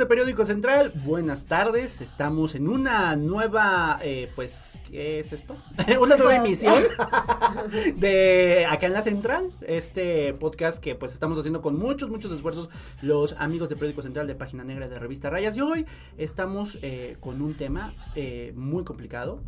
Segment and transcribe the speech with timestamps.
[0.00, 2.00] De Periódico Central, buenas tardes.
[2.00, 5.58] Estamos en una nueva, eh, pues, ¿qué es esto?
[6.00, 6.72] una nueva emisión
[7.96, 9.50] de acá en la Central.
[9.60, 12.70] Este podcast que pues estamos haciendo con muchos, muchos esfuerzos
[13.02, 15.54] los amigos de Periódico Central de Página Negra de Revista Rayas.
[15.58, 15.84] Y hoy
[16.16, 19.42] estamos eh, con un tema eh, muy complicado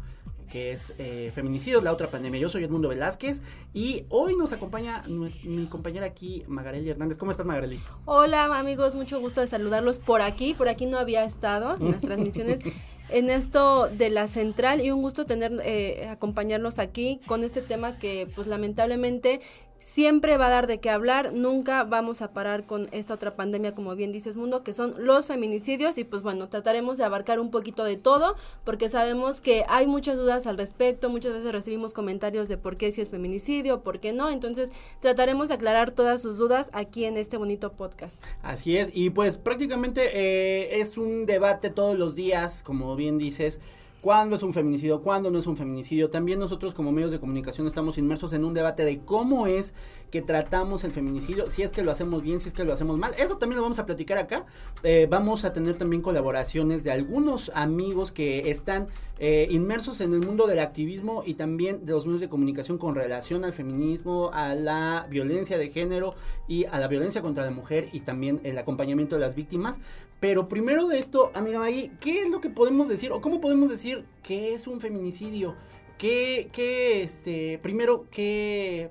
[0.53, 2.39] que es eh, Feminicidios, la otra pandemia.
[2.39, 3.41] Yo soy Edmundo Velázquez
[3.73, 7.17] y hoy nos acompaña mi compañera aquí, Magareli Hernández.
[7.17, 7.81] ¿Cómo estás, Magareli?
[8.05, 10.53] Hola, amigos, mucho gusto de saludarlos por aquí.
[10.53, 12.61] Por aquí no había estado en las transmisiones.
[13.09, 17.99] en esto de la central y un gusto tener eh, acompañarnos aquí con este tema
[17.99, 19.41] que pues lamentablemente
[19.83, 23.75] siempre va a dar de qué hablar, nunca vamos a parar con esta otra pandemia,
[23.75, 27.51] como bien dices Mundo, que son los feminicidios y pues bueno, trataremos de abarcar un
[27.51, 32.49] poquito de todo, porque sabemos que hay muchas dudas al respecto, muchas veces recibimos comentarios
[32.49, 36.39] de por qué si es feminicidio, por qué no, entonces trataremos de aclarar todas sus
[36.39, 38.23] dudas aquí en este bonito podcast.
[38.43, 43.61] Así es, y pues prácticamente eh, es un debate todos los días, como bien dices,
[44.03, 46.11] cuándo es un feminicidio, cuándo no es un feminicidio.
[46.11, 49.73] También nosotros como medios de comunicación estamos inmersos en un debate de cómo es
[50.11, 52.99] que tratamos el feminicidio, si es que lo hacemos bien, si es que lo hacemos
[52.99, 53.15] mal.
[53.17, 54.45] Eso también lo vamos a platicar acá.
[54.83, 58.89] Eh, vamos a tener también colaboraciones de algunos amigos que están
[59.21, 62.97] eh, inmersos en el mundo del activismo y también de los medios de comunicación con
[62.97, 66.15] relación al feminismo, a la violencia de género
[66.49, 69.81] y a la violencia contra la mujer y también el acompañamiento de las víctimas.
[70.23, 73.69] Pero primero de esto, amiga Maggie, ¿qué es lo que podemos decir o cómo podemos
[73.69, 73.92] decir
[74.23, 75.57] que es un feminicidio?
[75.99, 78.91] ¿Qué, qué este, primero, qué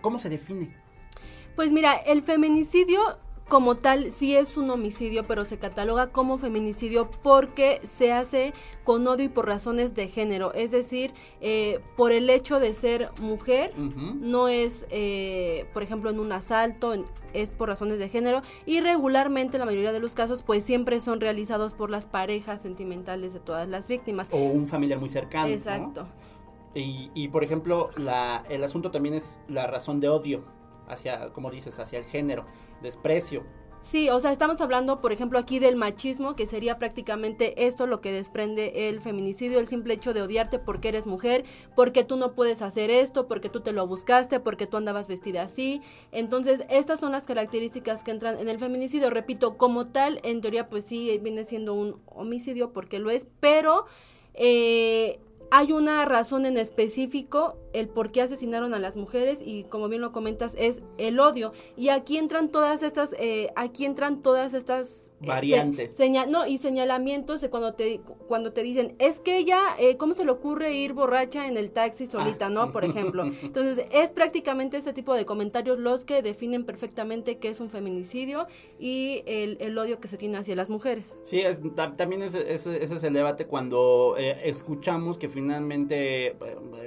[0.00, 0.74] ¿Cómo se define?
[1.54, 3.00] Pues mira, el feminicidio
[3.48, 8.52] como tal sí es un homicidio, pero se cataloga como feminicidio porque se hace
[8.82, 10.52] con odio y por razones de género.
[10.52, 16.18] Es decir, eh, por el hecho de ser mujer, no es, eh, por ejemplo, en
[16.18, 16.94] un asalto,
[17.32, 18.42] es por razones de género.
[18.64, 23.32] Y regularmente, la mayoría de los casos, pues siempre son realizados por las parejas sentimentales
[23.32, 24.28] de todas las víctimas.
[24.32, 25.48] O un familiar muy cercano.
[25.48, 26.08] Exacto.
[26.74, 30.44] Y, por ejemplo, la, el asunto también es la razón de odio
[30.88, 32.44] hacia, como dices, hacia el género,
[32.86, 33.44] desprecio.
[33.80, 38.00] Sí, o sea, estamos hablando, por ejemplo, aquí del machismo, que sería prácticamente esto lo
[38.00, 41.44] que desprende el feminicidio, el simple hecho de odiarte porque eres mujer,
[41.76, 45.42] porque tú no puedes hacer esto, porque tú te lo buscaste, porque tú andabas vestida
[45.42, 45.82] así.
[46.10, 49.08] Entonces, estas son las características que entran en el feminicidio.
[49.10, 53.86] Repito, como tal, en teoría, pues sí, viene siendo un homicidio porque lo es, pero...
[54.34, 55.20] Eh,
[55.50, 60.00] hay una razón en específico el por qué asesinaron a las mujeres y como bien
[60.00, 61.52] lo comentas es el odio.
[61.76, 65.96] Y aquí entran todas estas eh, aquí entran todas estas eh, variantes.
[66.28, 70.24] no, y señalamientos de cuando te, cuando te dicen, es que ella, eh, ¿cómo se
[70.24, 72.70] le ocurre ir borracha en el taxi solita, no?
[72.70, 73.24] Por ejemplo.
[73.42, 78.46] Entonces, es prácticamente este tipo de comentarios los que definen perfectamente qué es un feminicidio
[78.78, 81.16] y el, odio que se tiene hacia las mujeres.
[81.22, 81.60] Sí, es,
[81.96, 86.36] también ese, ese, es el debate cuando eh, escuchamos que finalmente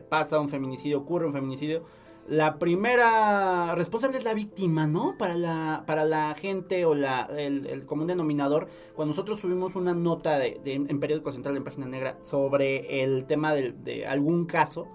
[0.09, 1.83] pasa un feminicidio, ocurre un feminicidio
[2.29, 5.17] la primera responsable es la víctima, ¿no?
[5.17, 8.67] Para la, para la gente o la, el, común denominador.
[8.95, 13.55] Cuando nosotros subimos una nota de, en Periódico Central en Página Negra sobre el tema
[13.55, 14.87] de, de algún caso,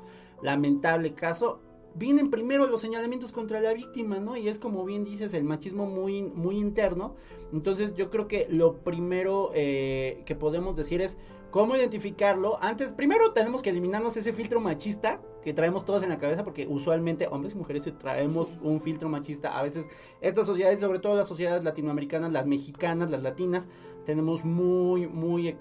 [0.43, 1.61] lamentable caso,
[1.97, 4.37] vienen primero los señalamientos contra la víctima, ¿no?
[4.37, 7.17] Y es como bien dices, el machismo muy, muy interno.
[7.53, 11.19] Entonces yo creo que lo primero eh, que podemos decir es
[11.51, 12.63] cómo identificarlo.
[12.63, 16.67] Antes, primero tenemos que eliminarnos ese filtro machista que traemos todos en la cabeza, porque
[16.67, 19.59] usualmente hombres y mujeres traemos un filtro machista.
[19.59, 19.91] A veces
[20.23, 23.69] estas sociedades, sobre todo las sociedades latinoamericanas, las mexicanas, las latinas,
[24.07, 25.57] tenemos muy, muy,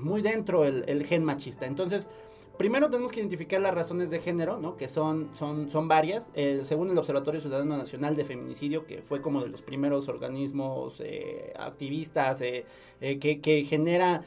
[0.00, 1.64] muy dentro el, el gen machista.
[1.64, 2.06] Entonces,
[2.58, 4.76] Primero tenemos que identificar las razones de género, ¿no?
[4.76, 6.30] Que son, son, son varias.
[6.62, 11.52] según el Observatorio Ciudadano Nacional de Feminicidio, que fue como de los primeros organismos eh,
[11.58, 12.64] activistas eh,
[13.00, 14.22] eh, que, que, genera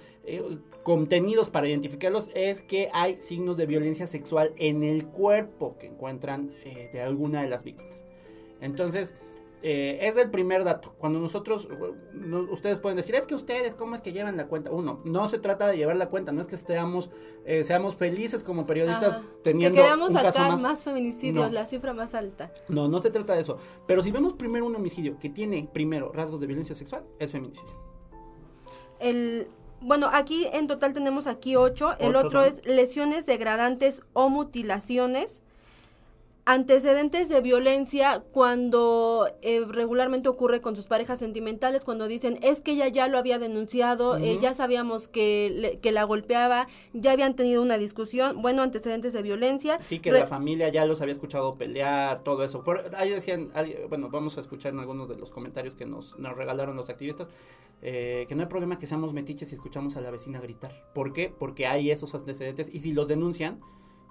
[0.84, 6.52] contenidos para identificarlos, es que hay signos de violencia sexual en el cuerpo que encuentran
[6.92, 8.04] de alguna de las víctimas.
[8.60, 9.16] Entonces,
[9.70, 10.94] eh, es el primer dato.
[10.98, 11.68] Cuando nosotros,
[12.14, 14.72] no- ustedes pueden decir, es que ustedes, ¿cómo es que llevan la cuenta?
[14.72, 17.10] Uno, no se trata de llevar la cuenta, no es que estemos,
[17.46, 19.26] eh, seamos felices como periodistas Ajá.
[19.44, 20.62] teniendo que queramos un caso más.
[20.62, 21.52] más, feminicidios, No.
[21.52, 22.54] la cifra más alta.
[22.70, 23.58] No, no se trata de eso.
[23.88, 27.76] Pero si vemos primero un homicidio que tiene primero rasgos de violencia sexual, es feminicidio.
[29.00, 29.48] El,
[29.82, 31.96] bueno, aquí en total tenemos aquí ocho.
[32.00, 32.54] El Ocho otro son.
[32.54, 35.44] es lesiones degradantes o mutilaciones.
[36.50, 42.72] Antecedentes de violencia cuando eh, regularmente ocurre con sus parejas sentimentales, cuando dicen es que
[42.72, 44.42] ella ya lo había denunciado, eh, Ujú.
[44.44, 49.24] ya sabíamos que, le- que la golpeaba, ya habían tenido una discusión, bueno, antecedentes de
[49.24, 49.78] violencia.
[49.84, 52.64] Sí, que Re- la familia ya los había escuchado pelear, todo eso.
[52.96, 56.34] Ahí decían, ahí- bueno, vamos a escuchar en algunos de los comentarios que nos, nos
[56.38, 57.28] regalaron los activistas,
[57.82, 60.72] eh, que no hay problema que seamos metiches y escuchamos a la vecina gritar.
[60.94, 61.30] ¿Por qué?
[61.38, 63.60] Porque hay esos antecedentes y si los denuncian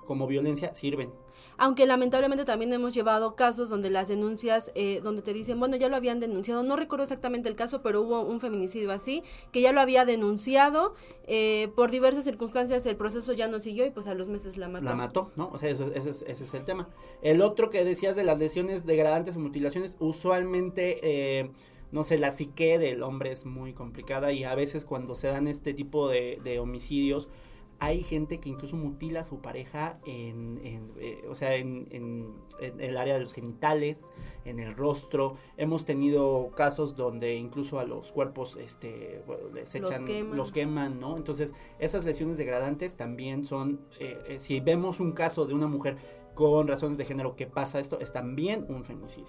[0.07, 1.13] como violencia, sirven.
[1.59, 5.89] Aunque lamentablemente también hemos llevado casos donde las denuncias, eh, donde te dicen, bueno, ya
[5.89, 9.23] lo habían denunciado, no recuerdo exactamente el caso, pero hubo un feminicidio así,
[9.53, 10.95] que ya lo había denunciado,
[11.27, 14.69] eh, por diversas circunstancias el proceso ya no siguió y pues a los meses la
[14.69, 14.85] mató.
[14.85, 15.49] La mató, ¿no?
[15.53, 16.89] O sea, ese, ese es, ese es el tema.
[17.23, 21.51] El otro que decías de las lesiones degradantes o mutilaciones, usualmente, eh,
[21.91, 25.49] no sé, la psique del hombre es muy complicada y a veces cuando se dan
[25.49, 27.29] este tipo de, de homicidios,
[27.79, 32.35] hay gente que incluso mutila a su pareja en, en, eh, o sea, en, en-
[32.59, 34.11] en el área de los genitales,
[34.47, 35.37] en el rostro.
[35.59, 40.37] Hemos tenido casos donde incluso a los cuerpos, este, bueno, les Los echan, queman.
[40.39, 41.17] los queman, ¿no?
[41.19, 45.99] Entonces, esas lesiones degradantes también son, eh, eh, si vemos un caso de una mujer
[46.35, 49.27] con razones de género que pasa esto, es también un feminicidio.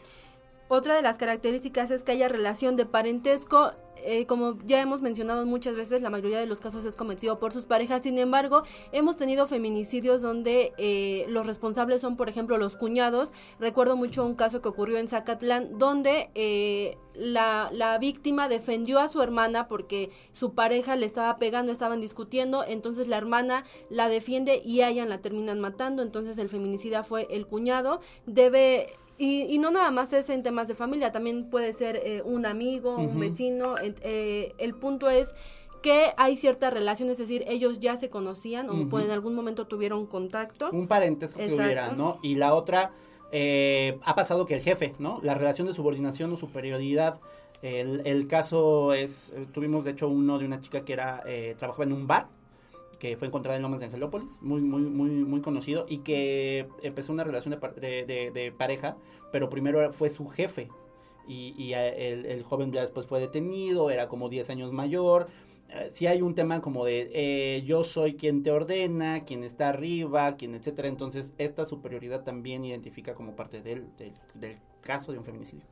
[0.70, 3.72] Otra de las características es que haya relación de parentesco.
[4.04, 7.52] eh, como ya hemos mencionado muchas veces, la mayoría de los casos es cometido por
[7.52, 8.04] sus parejas.
[8.04, 13.32] Sin embargo, hemos tenido feminicidios donde eh, los responsables son, por ejemplo, los cuñados.
[13.60, 19.08] Recuerdo mucho un caso que ocurrió en Zacatlán, donde eh, la, la víctima defendió a
[19.08, 22.64] su hermana porque su pareja le estaba pegando, estaban discutiendo.
[22.68, 26.04] Entonces la hermana la defiende y a ella la terminan matando.
[26.04, 28.00] Entonces el feminicida fue el cuñado.
[28.26, 32.22] Debe y, y no nada más es en temas de familia, también puede ser eh,
[32.24, 33.76] un amigo, un vecino.
[33.80, 35.34] eh, el punto es
[35.82, 39.68] que hay cierta relación, es decir, ellos ya se conocían o pues, en algún momento
[39.68, 40.70] tuvieron contacto.
[40.72, 42.20] Un parentesco que hubiera, ¿no?
[42.22, 42.92] Y la otra,
[43.32, 45.20] eh, ha pasado que el jefe, ¿no?
[45.24, 47.20] La relación de subordinación o superioridad.
[47.62, 51.56] El, el caso es, eh, tuvimos de hecho uno de una chica que era, eh,
[51.58, 52.28] trabajaba en un bar,
[53.00, 57.14] que fue encontrada en Lomas de Angelópolis, muy, muy, muy, muy conocido, y que empezó
[57.14, 58.98] una relación de, par- de- de- de pareja,
[59.32, 60.70] pero primero fue su jefe.
[61.28, 65.28] Y, y el, joven ya después fue detenido, era como 10 años mayor.
[65.70, 69.68] Eh, sí hay un tema como de eh, yo soy quien te ordena, quien está
[69.68, 70.88] arriba, quien etcétera.
[70.88, 73.88] Entonces, esta superioridad también identifica como parte del
[74.82, 75.66] caso de un feminicidio.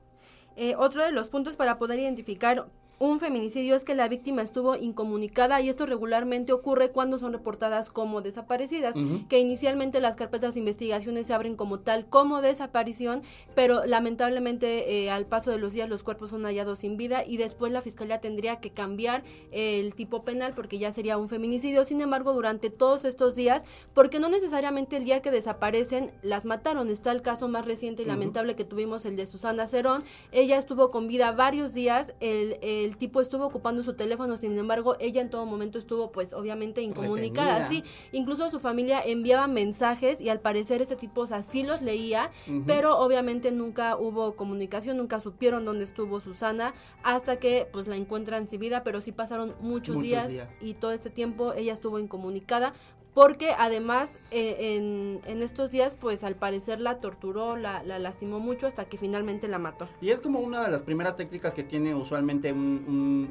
[0.57, 4.75] Eh, otro de los puntos para poder identificar un feminicidio es que la víctima estuvo
[4.75, 8.95] incomunicada y esto regularmente ocurre cuando son reportadas como desaparecidas,
[9.29, 13.21] que inicialmente las carpetas de investigaciones se abren como tal como desaparición,
[13.53, 17.37] pero lamentablemente eh, al paso de los días los cuerpos son hallados sin vida y
[17.37, 21.85] después la fiscalía tendría que cambiar el tipo penal porque ya sería un feminicidio.
[21.85, 26.89] Sin embargo, durante todos estos días, porque no necesariamente el día que desaparecen las mataron,
[26.89, 30.91] está el caso más reciente y lamentable que tuvimos, el de Susana Cerón, ella estuvo
[30.91, 35.29] con vida varios días, el, el tipo estuvo ocupando su teléfono, sin embargo, ella en
[35.29, 37.85] todo momento estuvo pues obviamente incomunicada, Retenida.
[37.85, 41.81] sí, incluso su familia enviaba mensajes y al parecer este tipo, o sea, sí los
[41.81, 42.31] leía,
[42.67, 46.73] pero obviamente nunca hubo comunicación, nunca supieron dónde estuvo Susana
[47.03, 50.49] hasta que pues la encuentran sin vida, pero sí pasaron muchos, Muchos días, días.
[50.61, 52.73] y todo este tiempo ella estuvo incomunicada
[53.15, 58.39] porque además eh, en, en estos días pues al parecer la torturó, la, la lastimó
[58.39, 59.87] mucho hasta que finalmente la mató.
[60.01, 63.29] Y es como una de las primeras técnicas que tiene usualmente un, un-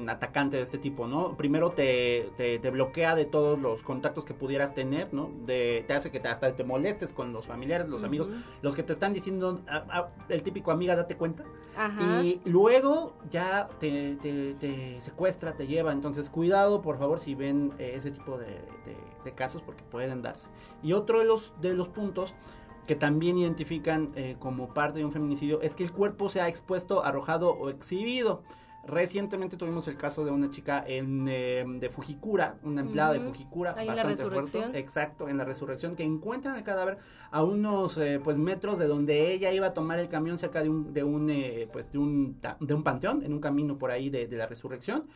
[0.00, 1.36] un atacante de este tipo, ¿no?
[1.36, 5.30] Primero te, te, te bloquea de todos los contactos que pudieras tener, ¿no?
[5.44, 8.28] De, te hace que te, hasta te molestes con los familiares, los amigos,
[8.62, 9.60] los que te están diciendo,
[10.30, 11.44] el típico amiga, date cuenta.
[11.76, 12.22] Ajá.
[12.24, 15.92] Y luego ya te, te- te secuestra, te lleva.
[15.92, 18.46] Entonces, cuidado, por favor, si ven eh, ese tipo de,
[18.86, 20.48] de- de casos, porque pueden darse.
[20.82, 22.32] Y otro de los, de los puntos
[22.86, 26.48] que también identifican eh, como parte de un feminicidio es que el cuerpo se ha
[26.48, 28.42] expuesto, arrojado o exhibido.
[28.86, 33.18] Recientemente tuvimos el caso de una chica en, eh, de Fujikura, una empleada de.
[33.18, 34.22] Fujikura, Ahí en la bastante
[34.62, 34.78] fuerte.
[34.78, 36.98] Exacto, en la resurrección, que encuentran el cadáver
[37.32, 40.68] a unos eh, pues metros de donde ella iba a tomar el camión cerca de
[40.68, 44.08] un, de un eh, pues de un, de un panteón, en un camino por ahí
[44.08, 45.08] de, de la resurrección.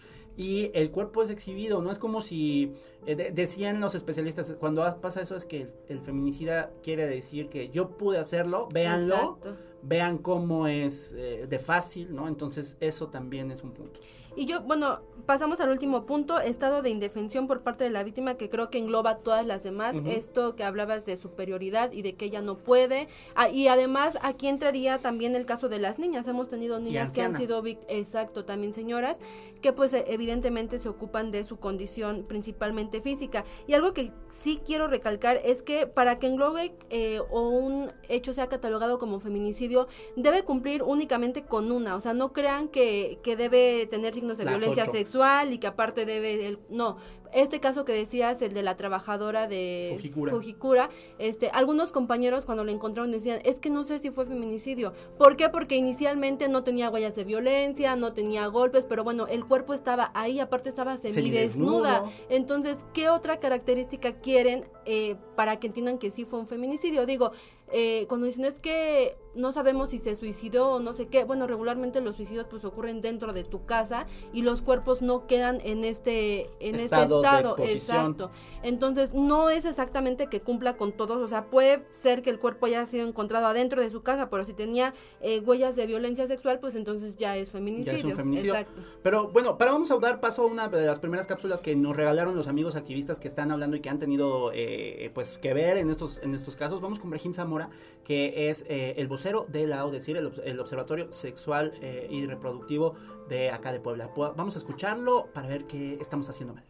[0.42, 2.72] Y el cuerpo es exhibido, no es como si
[3.04, 7.48] eh, de- decían los especialistas, cuando pasa eso es que el, el feminicida quiere decir
[7.50, 9.56] que yo pude hacerlo, véanlo, Exacto.
[9.82, 12.26] vean cómo es eh, de fácil, ¿no?
[12.26, 14.00] Entonces eso también es un punto.
[14.36, 18.34] Y yo, bueno, pasamos al último punto, estado de indefensión por parte de la víctima,
[18.34, 19.96] que creo que engloba todas las demás.
[20.04, 23.08] Esto que hablabas de superioridad y de que ella no puede.
[23.34, 26.26] Ah, y además, aquí entraría también el caso de las niñas.
[26.26, 29.18] Hemos tenido niñas que han sido, exacto, también señoras,
[29.60, 33.44] que pues e, evidentemente se ocupan de su condición principalmente física.
[33.66, 38.32] Y algo que sí quiero recalcar es que para que englobe eh, o un hecho
[38.32, 41.96] sea catalogado como feminicidio, debe cumplir únicamente con una.
[41.96, 46.04] O sea, no crean que, que debe tener signos de violencia sexual y que aparte
[46.04, 46.96] debe, el, no,
[47.32, 49.98] este caso que decías, el de la trabajadora de
[50.30, 50.90] Fujikura.
[51.18, 54.92] este, algunos compañeros cuando lo encontraron decían, es que no sé si fue feminicidio.
[55.18, 55.48] ¿Por qué?
[55.48, 60.10] Porque inicialmente no tenía huellas de violencia, no tenía golpes, pero bueno, el cuerpo estaba
[60.14, 62.04] ahí, aparte estaba semidesnuda.
[62.28, 67.06] Entonces, ¿qué otra característica quieren eh, para que entiendan que sí fue un feminicidio?
[67.06, 67.32] Digo,
[67.72, 71.46] eh, cuando dicen es que no sabemos si se suicidó o no sé qué, bueno,
[71.46, 75.84] regularmente los suicidios pues ocurren dentro de tu casa y los cuerpos no quedan en
[75.84, 78.30] este en este estado, exacto.
[78.62, 82.66] Entonces, no es exactamente que cumpla con todos, o sea, puede ser que el cuerpo
[82.66, 86.58] haya sido encontrado adentro de su casa, pero si tenía eh, huellas de violencia sexual,
[86.60, 87.92] pues entonces ya es feminicidio.
[87.92, 88.54] Ya es un feminicidio.
[88.54, 88.82] Exacto.
[89.02, 91.96] Pero bueno, para vamos a dar paso a una de las primeras cápsulas que nos
[91.96, 95.76] regalaron los amigos activistas que están hablando y que han tenido eh, pues que ver
[95.76, 96.80] en estos en estos casos.
[96.80, 97.70] Vamos con Brahim Zamora
[98.04, 102.94] que es eh, el vocero de la ODECIR, el, Observatorio Sexual eh, y Reproductivo
[103.28, 104.08] de acá de Puebla.
[104.16, 106.64] Vamos a escucharlo para ver qué estamos haciendo mal.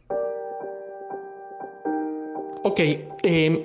[2.65, 2.81] Ok,
[3.23, 3.63] em,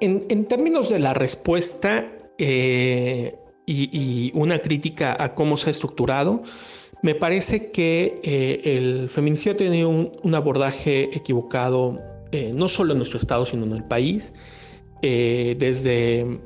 [0.00, 6.42] en, términos de la respuesta eh, y, una crítica a cómo se ha estructurado,
[7.00, 11.98] me parece que el feminicidio ha tenido un, abordaje equivocado
[12.54, 14.34] no solo en nuestro estado, sino en el país.
[15.00, 16.38] desde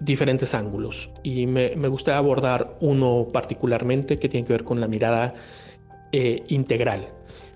[0.00, 4.88] diferentes ángulos y me, me gustaría abordar uno particularmente que tiene que ver con la
[4.88, 5.34] mirada
[6.12, 7.06] eh, integral.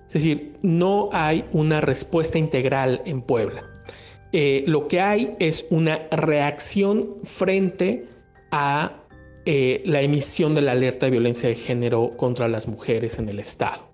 [0.07, 3.63] Es decir, no hay una respuesta integral en Puebla.
[4.31, 8.05] Eh, lo que hay es una reacción frente
[8.51, 9.03] a
[9.45, 13.39] eh, la emisión de la alerta de violencia de género contra las mujeres en el
[13.39, 13.89] Estado.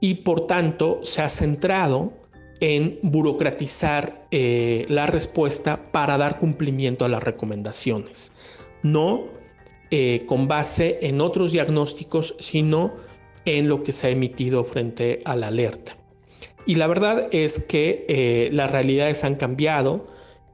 [0.00, 2.12] Y por tanto se ha centrado
[2.60, 8.32] en burocratizar eh, la respuesta para dar cumplimiento a las recomendaciones.
[8.82, 9.26] No
[9.90, 12.94] eh, con base en otros diagnósticos, sino
[13.44, 15.96] en lo que se ha emitido frente a la alerta.
[16.66, 20.06] Y la verdad es que eh, las realidades han cambiado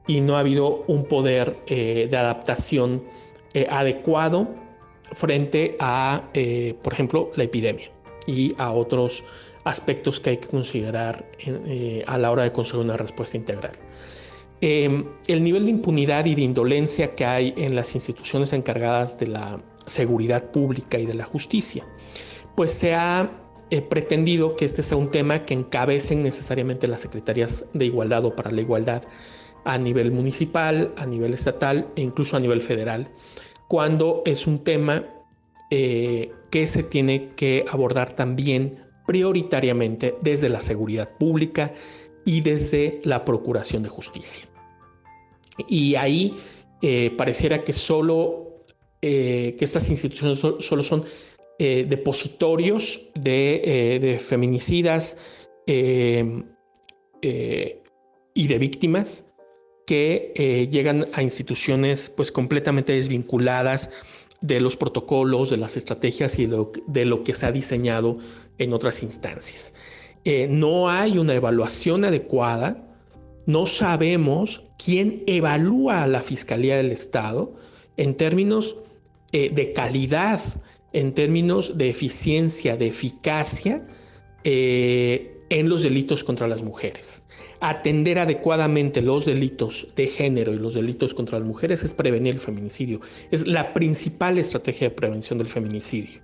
[0.07, 3.03] y no ha habido un poder de adaptación
[3.69, 4.47] adecuado
[5.13, 6.29] frente a,
[6.83, 7.87] por ejemplo, la epidemia
[8.27, 9.23] y a otros
[9.65, 13.73] aspectos que hay que considerar eh, a la hora de construir una respuesta integral.
[14.61, 19.27] Em, el nivel de impunidad y de indolencia que hay en las instituciones encargadas de
[19.27, 21.85] la seguridad pública y de la justicia,
[22.55, 23.29] pues se ha
[23.69, 28.35] eh, pretendido que este sea un tema que encabecen necesariamente las secretarías de igualdad o
[28.35, 29.03] para la igualdad
[29.65, 33.09] a nivel municipal, a nivel estatal e incluso a nivel federal,
[33.67, 35.05] cuando es un tema
[35.71, 41.73] eh, que se tiene que abordar también prioritariamente desde la seguridad pública
[42.25, 44.45] y desde la procuración de justicia.
[45.67, 46.33] Y ahí
[46.81, 48.63] eh, pareciera que solo
[49.01, 51.05] eh, que estas instituciones solo son
[51.59, 55.17] eh, depositorios de, feminicidas
[55.67, 56.43] y
[58.47, 59.31] de víctimas
[59.87, 63.91] que llegan a instituciones pues completamente desvinculadas
[64.41, 68.17] de los protocolos, de las estrategias y de lo, que se ha diseñado
[68.57, 69.73] en otras instancias.
[70.23, 72.83] Eh, no hay una evaluación adecuada,
[73.45, 77.53] no sabemos quién evalúa a la Fiscalía del Estado
[77.97, 78.75] en términos
[79.31, 80.41] eh, de calidad,
[80.93, 83.83] en términos de eficiencia, de eficacia
[84.43, 87.25] eh, en los delitos contra las mujeres
[87.59, 92.39] atender adecuadamente los delitos de género y los delitos contra las mujeres es prevenir el
[92.39, 92.99] feminicidio.
[93.31, 96.21] Es la principal estrategia de prevención del feminicidio.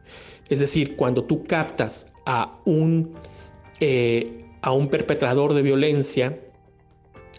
[0.50, 3.14] Es decir, cuando tú captas a un,
[3.80, 6.40] eh, a un perpetrador de violencia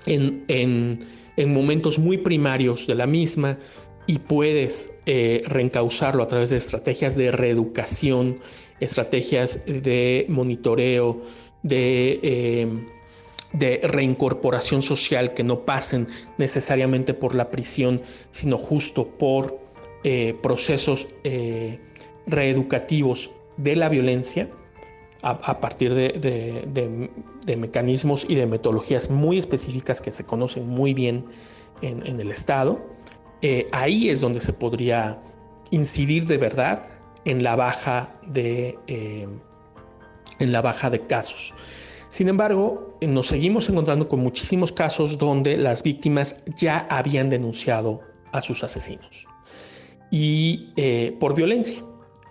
[0.06, 1.06] en, en,
[1.46, 3.58] momentos muy primarios de la misma
[4.06, 8.38] y puedes eh, reencauzarlo a través de estrategias de reeducación,
[8.80, 11.22] estrategias de monitoreo,
[11.62, 12.20] de...
[12.22, 12.68] Eh,
[13.52, 18.00] de reincorporación social que no pasen necesariamente por la prisión,
[18.30, 19.58] sino justo por
[20.04, 21.78] eh, procesos eh,
[22.26, 24.48] reeducativos de la violencia
[25.20, 27.10] a, partir de,
[27.58, 31.26] mecanismos y de metodologías muy específicas que se conocen muy bien
[31.82, 32.80] en, el Estado.
[33.70, 35.20] Ahí es donde se podría
[35.70, 36.88] incidir de verdad
[37.26, 38.78] en la baja de,
[40.42, 41.54] en la baja de casos.
[42.08, 48.00] Sin embargo, nos seguimos encontrando con muchísimos casos donde las víctimas ya habían denunciado
[48.32, 49.26] a sus asesinos
[50.10, 51.82] y eh, por violencia.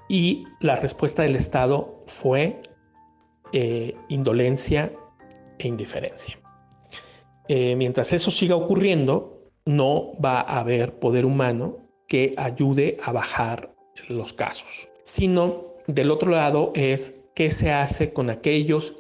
[0.08, 2.62] Y la respuesta del Estado fue
[3.54, 4.92] eh, indolencia
[5.58, 6.38] e indiferencia.
[7.48, 11.78] Eh, mientras eso siga ocurriendo, no va a haber poder humano
[12.08, 13.74] que ayude a bajar
[14.10, 18.98] los casos, sino del otro lado es qué se hace con aquellos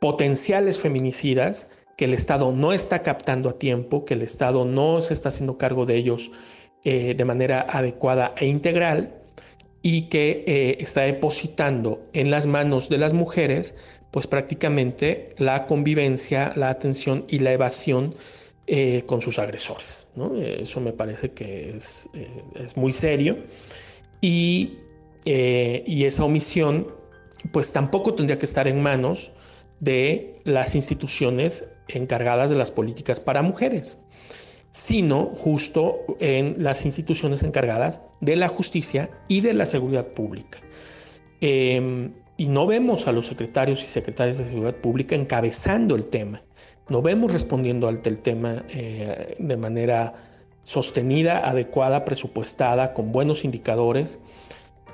[0.00, 5.12] potenciales feminicidas que el Estado no está captando a tiempo, que el Estado no se
[5.12, 6.32] está haciendo cargo de ellos
[6.82, 9.20] eh, de manera adecuada e integral
[9.82, 13.74] y que eh, está depositando en las manos de las mujeres
[14.10, 18.14] pues prácticamente la convivencia, la atención y la evasión
[18.66, 20.08] eh, con sus agresores.
[20.38, 22.08] Eso me parece que es,
[22.54, 23.44] es muy serio
[24.22, 24.78] y,
[25.24, 26.99] y esa omisión
[27.52, 29.32] pues tampoco tendría que estar en manos
[29.80, 34.00] de las instituciones encargadas de las políticas para mujeres,
[34.70, 40.58] sino justo en las instituciones encargadas de la justicia y de la seguridad pública.
[41.40, 46.42] Em, y no vemos a los secretarios y secretarias de seguridad pública encabezando el tema,
[46.90, 50.12] no vemos respondiendo al el tema eh, de manera
[50.64, 54.20] sostenida, adecuada, presupuestada, con buenos indicadores.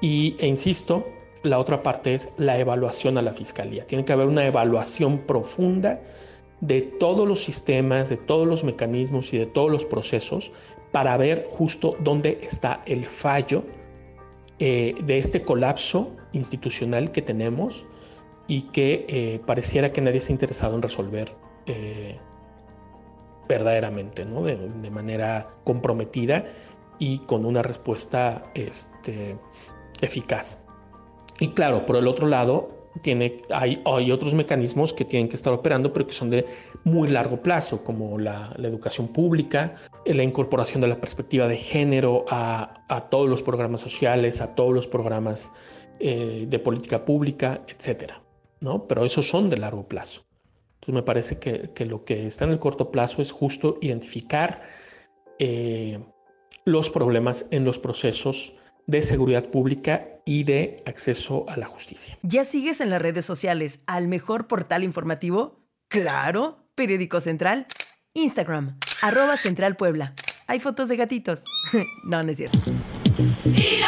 [0.03, 1.07] Y, e insisto,
[1.43, 3.87] la otra parte es la evaluación a la fiscalía.
[3.87, 6.01] Tiene que haber una evaluación profunda
[6.61, 10.53] de todos los sistemas, de todos los mecanismos y de todos los procesos
[10.93, 13.65] para ver justo dónde está el fallo
[14.59, 17.87] eh, de este colapso institucional que tenemos
[18.49, 22.19] y que eh, pareciera que nadie está interesado en resolver eh,
[23.49, 24.43] verdaderamente, ¿no?
[24.43, 26.45] de, manera comprometida
[26.99, 29.37] y con una respuesta este,
[30.01, 30.66] eficaz.
[31.41, 32.71] Y claro, por el otro lado,
[33.03, 36.47] tiene, hay, hay, otros mecanismos que tienen que estar operando, pero que son de
[36.85, 39.75] muy largo plazo, como la, educación pública,
[40.07, 44.73] la incorporación de la perspectiva de género a, a todos los programas sociales, a todos
[44.73, 45.53] los programas
[45.99, 48.23] eh, de política pública, etcétera.
[48.61, 48.87] ¿no?
[48.87, 50.25] Pero esos son de largo plazo.
[50.75, 54.63] Entonces me parece que, que lo que está en el corto plazo es justo identificar
[55.39, 55.99] eh,
[56.65, 58.55] los problemas en los procesos
[58.87, 62.19] de seguridad pública y de acceso a la justicia.
[62.23, 65.61] ¿Ya sigues en las redes sociales al mejor portal informativo?
[65.89, 67.67] Claro, Periódico Central.
[68.15, 70.15] Instagram, arroba Central Puebla.
[70.47, 71.45] Hay fotos de gatitos.
[72.05, 72.59] no, no es cierto.
[73.45, 73.81] Y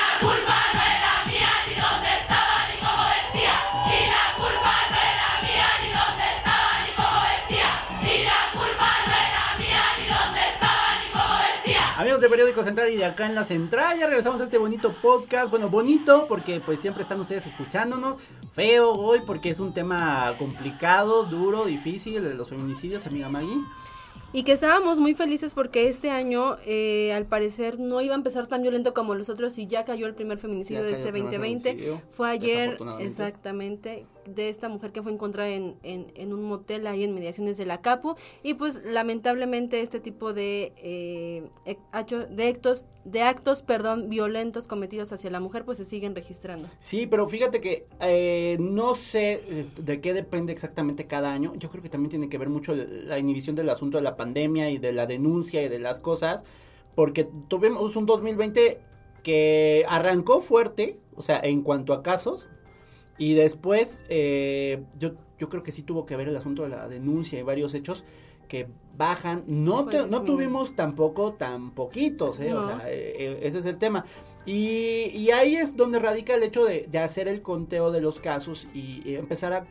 [12.65, 15.51] Central y de acá en la Central, ya regresamos a este bonito podcast.
[15.51, 18.23] Bueno, bonito porque pues siempre están ustedes escuchándonos.
[18.53, 23.61] Feo hoy porque es un tema complicado, duro, difícil, de los feminicidios, amiga Maggie.
[24.33, 28.47] Y que estábamos muy felices porque este año, eh, al parecer, no iba a empezar
[28.47, 32.03] tan violento como los otros y ya cayó el primer feminicidio de este 2020.
[32.11, 37.15] Fue ayer, exactamente, de esta mujer que fue encontrada en, en, un motel ahí en
[37.15, 38.15] mediaciones de la Capu.
[38.43, 45.31] Y pues lamentablemente este tipo de, eh, de actos, de actos perdón, violentos cometidos hacia
[45.31, 46.69] la mujer pues se siguen registrando.
[46.79, 51.53] Sí, pero fíjate que eh, no sé eh, de qué depende exactamente cada año.
[51.57, 54.71] Yo creo que también tiene que ver mucho la inhibición del asunto de la pandemia
[54.71, 56.45] y de la denuncia y de las cosas.
[56.95, 58.81] Porque tuvimos un 2020
[59.23, 62.49] que arrancó fuerte, o sea, en cuanto a casos,
[63.19, 66.89] y después, eh, yo, yo creo que sí tuvo que ver el asunto de la
[66.89, 68.05] denuncia y varios hechos
[68.47, 69.45] que bajan.
[69.47, 72.55] No, no tuvimos tampoco tan poquitos, ¿eh?
[72.55, 74.05] O sea, eh, ese es el tema.
[74.47, 78.19] Y, y, ahí es donde radica el hecho de, de hacer el conteo de los
[78.19, 79.67] casos y, empezar a,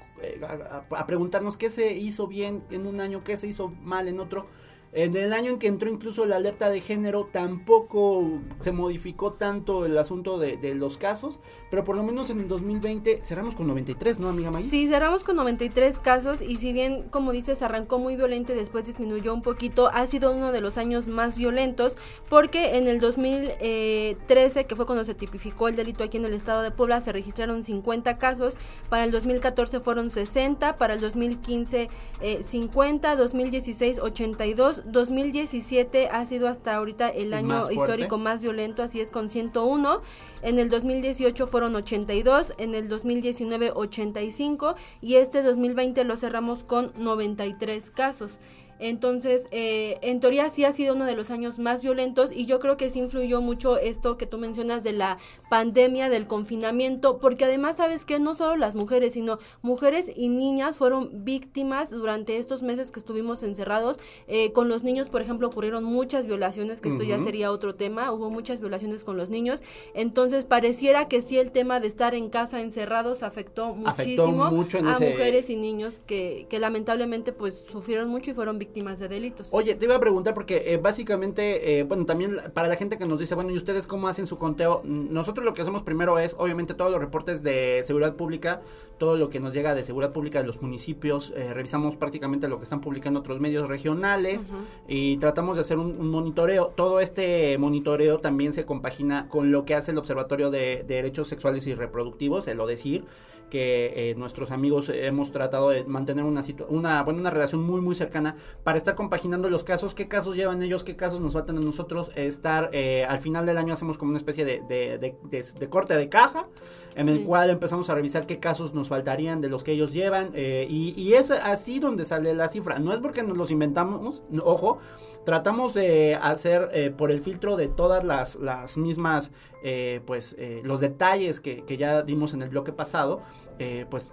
[0.91, 4.45] a, preguntarnos qué se hizo bien en un año, qué se hizo mal en otro
[4.93, 9.85] en el año en que entró incluso la alerta de género, tampoco se modificó tanto
[9.85, 14.19] el asunto de, los casos, pero por lo menos en el 2020 cerramos con 93,
[14.19, 14.63] ¿no, amiga May?
[14.63, 18.85] Sí, cerramos con 93 casos y si bien, como dices, arrancó muy violento y después
[18.85, 21.97] disminuyó un poquito, ha sido uno de los años más violentos
[22.29, 26.61] porque en el 2013, que fue cuando se tipificó el delito aquí en el estado
[26.61, 28.55] de Puebla, se registraron 50 casos,
[28.89, 31.89] para el 2014 fueron 60, para el 2015
[32.21, 38.99] eh, 50, 2016 82, 2017 ha sido hasta ahorita el año histórico más violento, así
[38.99, 40.01] es con 101.
[40.41, 46.91] En el 2018 fueron 82, en el 2019 85 y este 2020 lo cerramos con
[46.97, 48.39] 93 casos.
[48.79, 52.59] Entonces, eh, en teoría sí ha sido uno de los años más violentos y yo
[52.59, 55.17] creo que sí influyó mucho esto que tú mencionas de la
[55.49, 60.77] pandemia, del confinamiento, porque además sabes que no solo las mujeres, sino mujeres y niñas
[60.77, 63.97] fueron víctimas durante estos meses que estuvimos encerrados.
[64.27, 68.11] Eh, con los niños, por ejemplo, ocurrieron muchas violaciones, que esto ya sería otro tema,
[68.11, 69.63] hubo muchas violaciones con los niños.
[69.93, 75.49] Entonces, pareciera que sí el tema de estar en casa encerrados afectó muchísimo a mujeres
[75.49, 79.49] y niños que, que lamentablemente pues sufrieron mucho y fueron víctimas de delitos.
[79.51, 83.05] Oye, te iba a preguntar porque eh, básicamente, eh, bueno, también para la gente que
[83.05, 84.81] nos dice, bueno, ¿y ustedes cómo hacen su conteo?
[84.83, 88.61] Nosotros lo que hacemos primero es, obviamente, todos los reportes de seguridad pública,
[88.97, 92.57] todo lo que nos llega de seguridad pública de los municipios, eh, revisamos prácticamente lo
[92.57, 94.45] que están publicando otros medios regionales
[94.87, 96.67] y tratamos de hacer un, monitoreo.
[96.75, 101.27] Todo este monitoreo también se compagina con lo que hace el Observatorio de, de Derechos
[101.27, 103.03] Sexuales y Reproductivos, el ODECIR,
[103.49, 107.95] que eh, nuestros amigos hemos tratado de mantener una, una, bueno, una relación muy muy
[107.95, 111.61] cercana para estar compaginando los casos, qué casos llevan ellos, qué casos nos faltan a
[111.61, 116.09] nosotros, estar eh, al final del año hacemos como una especie de, de, corte de
[116.09, 116.47] casa
[116.95, 120.31] en el cual empezamos a revisar qué casos nos faltarían de los que ellos llevan
[120.33, 124.23] eh, y, y, es así donde sale la cifra, no es porque nos los inventamos,
[124.43, 124.79] ojo,
[125.25, 129.31] tratamos de hacer por el filtro de todas las, las mismas
[129.63, 133.21] eh, pues eh, los detalles que, que, ya dimos en el bloque pasado,
[133.59, 134.09] eh, pues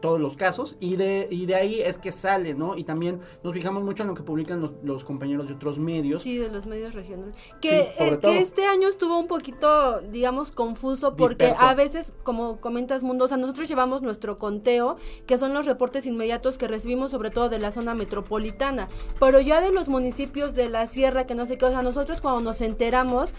[0.00, 2.76] todos los casos y de, y de ahí es que sale, ¿no?
[2.76, 6.22] Y también nos fijamos mucho en lo que publican los, los compañeros de otros medios.
[6.22, 7.36] Sí, de los medios regionales.
[7.60, 13.26] Que, que este año estuvo un poquito, digamos, confuso porque a veces, como comentas Mundo,
[13.26, 17.48] o sea, nosotros llevamos nuestro conteo, que son los reportes inmediatos que recibimos sobre todo
[17.48, 18.88] de la zona metropolitana,
[19.20, 22.20] pero ya de los municipios de la sierra, que no sé qué, o sea, nosotros
[22.20, 23.34] cuando nos enteramos,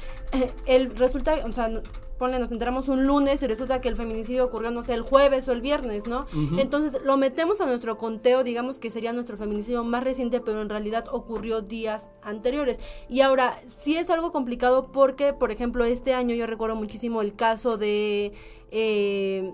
[0.65, 1.81] el resulta, o sea,
[2.19, 5.47] ponle, nos enteramos un lunes y resulta que el feminicidio ocurrió, no sé, el jueves
[5.47, 6.27] o el viernes, ¿no?
[6.57, 10.69] Entonces lo metemos a nuestro conteo, digamos que sería nuestro feminicidio más reciente, pero en
[10.69, 12.79] realidad ocurrió días anteriores.
[13.07, 17.33] Y ahora, sí es algo complicado porque, por ejemplo, este año yo recuerdo muchísimo el
[17.35, 18.33] caso de...
[18.69, 19.51] Eh,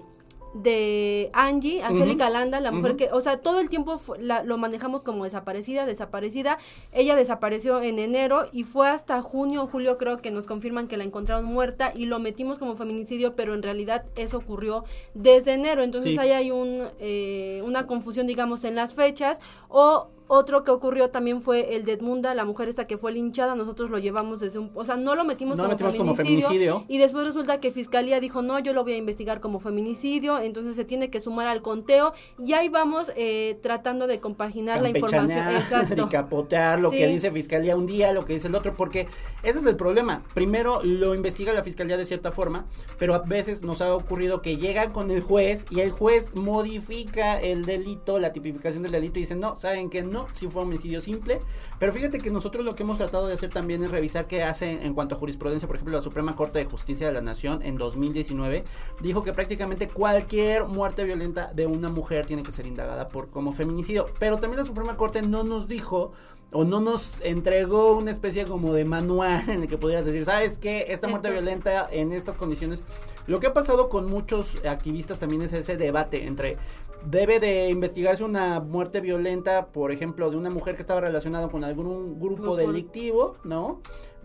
[0.56, 5.26] de Angie, Angélica Landa, la mujer que, o sea, todo el tiempo lo manejamos como
[5.26, 6.58] desaparecida, desaparecida.
[6.94, 10.96] Ella desapareció en enero y fue hasta junio o julio creo que nos confirman que
[10.96, 15.84] la encontraron muerta y lo metimos como feminicidio, pero en realidad eso ocurrió desde enero.
[15.84, 21.09] Entonces ahí hay un, eh, una confusión, digamos, en las fechas o otro que ocurrió
[21.09, 24.59] también fue el de Edmunda, la mujer esta que fue linchada, nosotros lo llevamos desde
[24.59, 24.71] un...
[24.73, 28.73] O sea, no lo metimos, como, feminicidio, Y después resulta que Fiscalía dijo, no, yo
[28.73, 32.13] lo voy a investigar como feminicidio, entonces se tiene que sumar al conteo.
[32.43, 35.47] Y ahí vamos eh, tratando de compaginar la información.
[35.55, 36.09] Exacto.
[36.09, 39.07] capotear lo que dice Fiscalía un día, lo que dice el otro, porque
[39.43, 40.23] ese es el problema.
[40.33, 42.65] Primero lo investiga la Fiscalía de cierta forma,
[42.97, 47.39] pero a veces nos ha ocurrido que llegan con el juez y el juez modifica
[47.39, 50.14] el delito, la tipificación del delito y dice, no, ¿saben que no?
[50.32, 51.41] Si fue homicidio simple.
[51.80, 54.86] Pero fíjate que nosotros lo que hemos tratado de hacer también es revisar qué hace
[54.86, 55.67] en cuanto a jurisprudencia.
[55.67, 58.63] Por ejemplo, la Suprema Corte de Justicia de la Nación en 2019
[59.01, 63.54] dijo que prácticamente cualquier muerte violenta de una mujer tiene que ser indagada por como
[63.54, 64.08] feminicidio.
[64.19, 66.13] Pero también la Suprema Corte no nos dijo
[66.51, 70.58] o no nos entregó una especie como de manual en el que pudieras decir, ¿sabes
[70.58, 70.86] qué?
[70.89, 72.84] Esta muerte violenta en estas condiciones.
[73.28, 76.58] Lo que ha pasado con muchos activistas también es ese debate entre
[77.06, 81.63] debe de investigarse una muerte violenta, por ejemplo, de una mujer que estaba relacionada con
[81.63, 83.82] algún grupo delictivo, ¿no?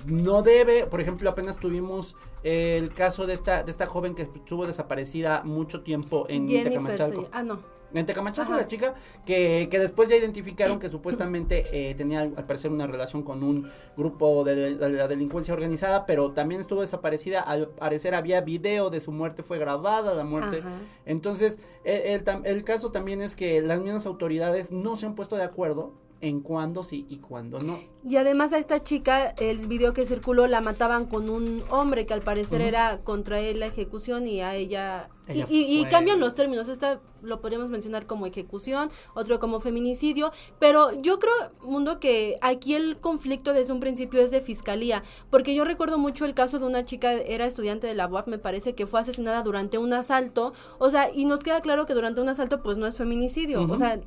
[0.07, 4.67] No debe, por ejemplo, apenas tuvimos el caso de esta de esta joven que estuvo
[4.67, 7.29] desaparecida mucho tiempo en Tecamachalco.
[7.33, 7.61] Ah, no.
[7.93, 8.95] En Tecamachalco, la chica
[9.27, 13.71] que, que, después ya identificaron que supuestamente eh, tenía al parecer una relación con un
[13.97, 17.41] grupo de, la delincuencia organizada, pero también estuvo desaparecida.
[17.41, 20.63] Al parecer había video de su muerte, fue grabada la muerte.
[21.05, 25.37] Entonces, el, el, el caso también es que las mismas autoridades no se han puesto
[25.37, 27.81] de acuerdo en cuándo sí y cuándo no.
[28.05, 32.15] Y además a esta chica, el video que circuló, la mataban con un hombre que
[32.15, 35.11] al parecer era contra él la ejecución y a ella...
[35.29, 41.19] y, cambian los términos, esta lo podríamos mencionar como ejecución, otro como feminicidio, pero yo
[41.19, 45.99] creo, Mundo, que aquí el conflicto desde un principio es de fiscalía, porque yo recuerdo
[45.99, 49.01] mucho el caso de una chica, era estudiante de la UAP, me parece, que fue
[49.01, 52.79] asesinada durante un asalto, o sea, y nos queda claro que durante un asalto pues
[52.79, 54.01] no es feminicidio, o sea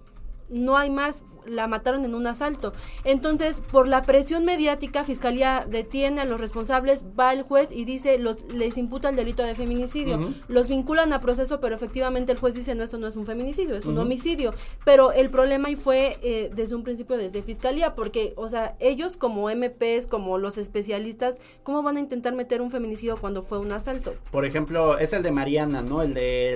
[0.54, 2.74] no hay más, la mataron en un asalto.
[3.04, 8.18] Entonces, por la presión mediática, Fiscalía detiene a los responsables, va el juez y dice,
[8.20, 10.34] los, les imputa el delito de feminicidio.
[10.48, 13.76] Los vinculan a proceso, pero efectivamente el juez dice, no, esto no es un feminicidio,
[13.76, 14.54] es un homicidio.
[14.86, 19.18] Pero el problema ahí fue eh, desde un principio desde Fiscalía, porque, o sea, ellos
[19.18, 23.72] como MPs, como los especialistas, ¿cómo van a intentar meter un feminicidio cuando fue un
[23.72, 24.13] asalto?
[24.32, 26.02] Por ejemplo, es el de Mariana, ¿no?
[26.02, 26.56] El de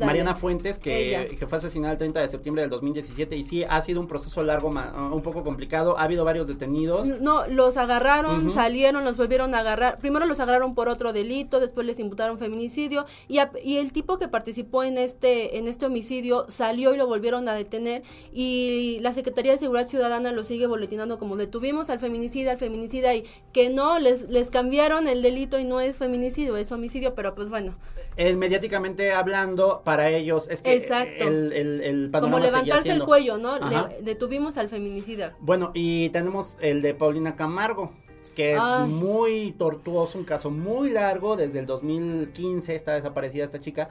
[0.00, 3.64] Mariana Fuentes, que, que fue asesinada el 30 de septiembre del 2017 2017 y sí
[3.64, 5.98] ha sido un proceso largo, un poco complicado.
[5.98, 7.06] Ha habido varios detenidos.
[7.20, 9.98] No, los agarraron, salieron, los volvieron a agarrar.
[9.98, 14.28] Primero los agarraron por otro delito, después les imputaron feminicidio y, y el tipo que
[14.28, 19.52] participó en este en este homicidio salió y lo volvieron a detener y la Secretaría
[19.52, 23.98] de Seguridad Ciudadana lo sigue boletinando como detuvimos al feminicida, al feminicida y que no
[23.98, 27.74] les les cambiaron el delito y no es feminicidio, es homicidio, pero pues bueno.
[28.16, 30.86] Mediáticamente hablando, para ellos es que
[31.18, 33.58] el, el, Como levantarse el cuello, ¿no?
[34.00, 35.36] detuvimos al feminicida.
[35.40, 37.92] Bueno, y tenemos el de Paulina Camargo,
[38.34, 43.90] que es muy tortuoso, un caso muy largo, desde el 2015 está desaparecida esta chica.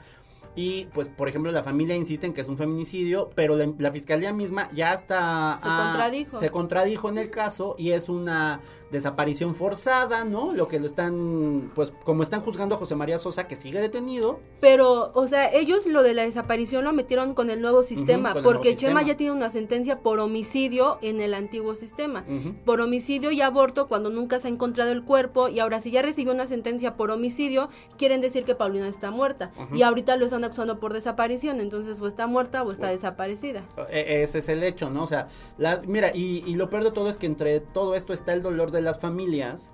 [0.55, 4.33] Y pues, por ejemplo, la familia insiste en que es un feminicidio, pero la, fiscalía
[4.33, 5.57] misma ya está...
[5.61, 6.39] Se contradijo.
[6.39, 8.59] Se contradijo en el caso y es una
[8.91, 10.53] desaparición forzada, ¿no?
[10.53, 14.39] Lo que lo están, pues como están juzgando a José María Sosa, que sigue detenido.
[14.59, 18.75] Pero, o sea, ellos lo de la desaparición lo metieron con el nuevo sistema, porque
[18.75, 22.25] Chema ya tiene una sentencia por homicidio en el antiguo sistema.
[22.65, 26.01] Por homicidio y aborto cuando nunca se ha encontrado el cuerpo y ahora si ya
[26.01, 29.51] recibió una sentencia por homicidio, quieren decir que Paulina está muerta.
[29.73, 33.63] Y ahorita lo están acusando por desaparición, entonces o está muerta o está desaparecida.
[33.89, 35.03] E, ese es el hecho, ¿no?
[35.03, 35.27] O sea,
[35.57, 38.41] la, mira, y, y lo peor de todo es que entre todo esto está el
[38.41, 39.71] dolor de las familias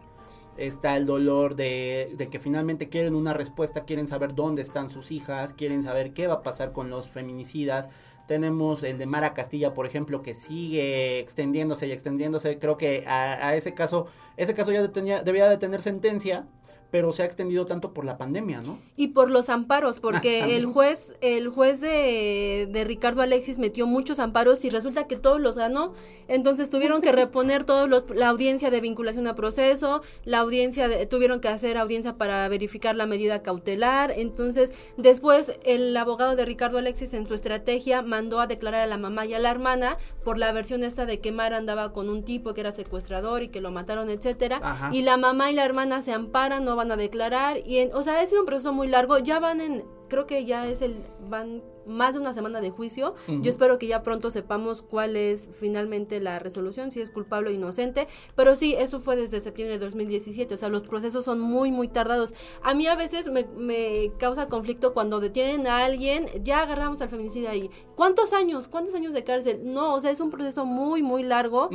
[0.58, 5.54] está el dolor de, que finalmente quieren una respuesta, quieren saber dónde están sus hijas,
[5.54, 7.90] quieren saber qué va a pasar con los feminicidas.
[8.28, 12.60] Tenemos el de Mara Castilla, por ejemplo, que sigue extendiéndose y extendiéndose.
[12.60, 14.86] Creo que a, ese caso, ese caso ya
[15.22, 16.46] debía de tener sentencia
[16.92, 18.80] pero se ha extendido tanto por la pandemia, ¿no?
[18.96, 23.88] Y por los amparos, porque ah, el juez, el juez de, de, Ricardo Alexis metió
[23.88, 25.94] muchos amparos y resulta que todos los ganó,
[26.28, 31.06] entonces tuvieron que reponer todos los, la audiencia de vinculación a proceso, la audiencia de,
[31.06, 36.78] tuvieron que hacer audiencia para verificar la medida cautelar, entonces después el abogado de Ricardo
[36.78, 40.38] Alexis en su estrategia mandó a declarar a la mamá y a la hermana por
[40.38, 43.60] la versión esta de que Mara andaba con un tipo que era secuestrador y que
[43.60, 47.58] lo mataron, etcétera, y la mamá y la hermana se amparan, no van a declarar
[47.66, 50.46] y en, o sea, ha sido un proceso muy largo, ya van en creo que
[50.46, 53.16] ya es el van más de una semana de juicio.
[53.28, 57.54] Yo espero que ya pronto sepamos cuál es finalmente la resolución, si es culpable o
[57.54, 58.08] inocente.
[58.36, 60.54] Pero sí, eso fue desde septiembre de 2017.
[60.54, 62.34] O sea, los procesos son muy, muy tardados.
[62.62, 67.08] A mí a veces me, me causa conflicto cuando detienen a alguien, ya agarramos al
[67.08, 67.70] feminicida ahí.
[67.96, 68.68] ¿Cuántos años?
[68.68, 69.62] ¿Cuántos años de cárcel?
[69.64, 71.70] No, o sea, es un proceso muy, muy largo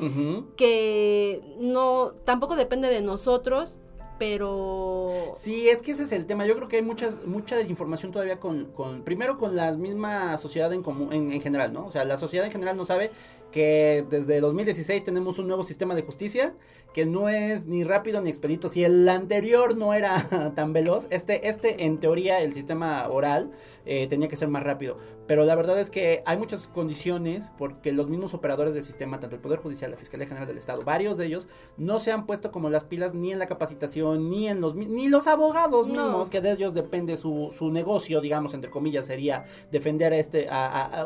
[0.56, 3.78] que no, tampoco depende de nosotros
[4.22, 5.32] pero...
[5.34, 6.46] Sí, es que ese es el tema.
[6.46, 10.72] Yo creo que hay muchas, mucha desinformación todavía con, con primero con la misma sociedad
[10.72, 11.86] en, común, en, en, general, ¿no?
[11.86, 13.10] O sea, la sociedad en general no sabe
[13.50, 16.54] que desde 2016 tenemos un nuevo sistema de justicia
[16.94, 18.68] que no es ni rápido ni expedito.
[18.68, 23.50] Si el anterior no era tan veloz, este, este en teoría, el sistema oral,
[23.86, 24.98] eh, tenía que ser más rápido.
[25.32, 29.34] Pero la verdad es que hay muchas condiciones porque los mismos operadores del sistema, tanto
[29.34, 32.52] el Poder Judicial, la Fiscalía General del Estado, varios de ellos, no se han puesto
[32.52, 36.42] como las pilas ni en la capacitación, ni en los ni los abogados mismos, que
[36.42, 40.48] de ellos depende su, su negocio, digamos, entre comillas, sería defender a este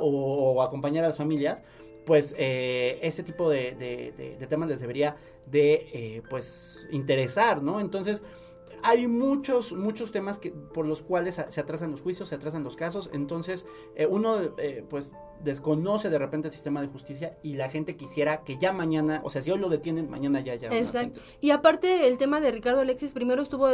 [0.00, 1.62] o acompañar a las familias
[2.04, 7.78] pues eh, este tipo de, temas les debería de eh, pues interesar, ¿no?
[7.78, 8.24] Entonces
[8.88, 12.76] hay muchos, muchos temas que, por los cuales se atrasan los juicios, se atrasan los
[12.76, 14.54] casos, entonces eh, uno
[14.88, 15.10] pues
[15.42, 19.30] desconoce de repente el sistema de justicia y la gente quisiera que ya mañana, o
[19.30, 20.68] sea, si hoy lo detienen, mañana ya, ya.
[20.68, 21.20] Exacto.
[21.40, 23.68] Y aparte el tema de Ricardo Alexis, primero estuvo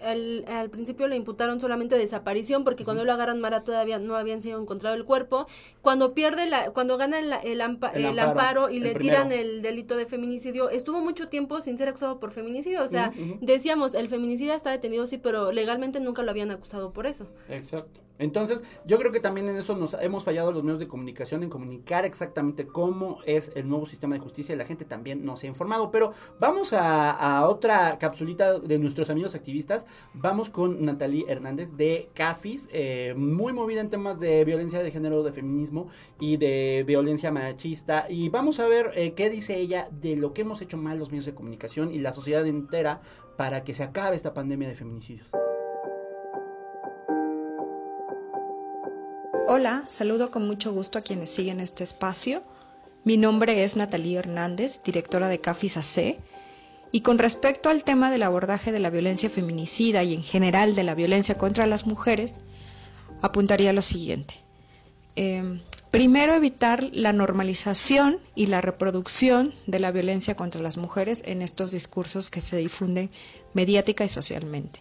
[0.00, 4.42] al, al, principio le imputaron solamente desaparición porque cuando lo agarran Mara todavía no habían
[4.42, 5.46] sido encontrado el cuerpo.
[5.82, 10.70] Cuando pierde la, cuando gana el, el, amparo, y le tiran el delito de feminicidio,
[10.70, 12.82] estuvo mucho tiempo sin ser acusado por feminicidio.
[12.82, 17.06] O sea, decíamos, el feminicida está detenido sí, pero legalmente nunca lo habían acusado por
[17.06, 17.26] eso.
[17.48, 18.00] Exacto.
[18.18, 21.50] Entonces, yo creo que también en eso nos hemos fallado los medios de comunicación en
[21.50, 25.46] comunicar exactamente cómo es el nuevo sistema de justicia y la gente también no se
[25.46, 25.90] ha informado.
[25.90, 29.86] Pero vamos a, otra capsulita de nuestros amigos activistas.
[30.12, 35.22] Vamos con Natalie Hernández de CAFIS, eh, muy movida en temas de violencia de género,
[35.22, 35.88] de feminismo
[36.20, 38.06] y de violencia machista.
[38.08, 41.10] Y vamos a ver eh, qué dice ella de lo que hemos hecho mal los
[41.10, 43.00] medios de comunicación y la sociedad entera
[43.36, 45.30] para que se acabe esta pandemia de feminicidios.
[49.46, 52.42] Hola, saludo con mucho gusto a quienes siguen este espacio.
[53.04, 56.18] Mi nombre es Natalie Hernández, directora de CAFIS AC.
[56.92, 60.84] Y con respecto al tema del abordaje de la violencia feminicida y en general de
[60.84, 62.40] la violencia contra las mujeres,
[63.20, 64.36] apuntaría lo siguiente.
[65.14, 71.42] Em, primero, evitar la normalización y la reproducción de la violencia contra las mujeres en
[71.42, 73.10] estos discursos que se difunden
[73.52, 74.80] mediática y socialmente.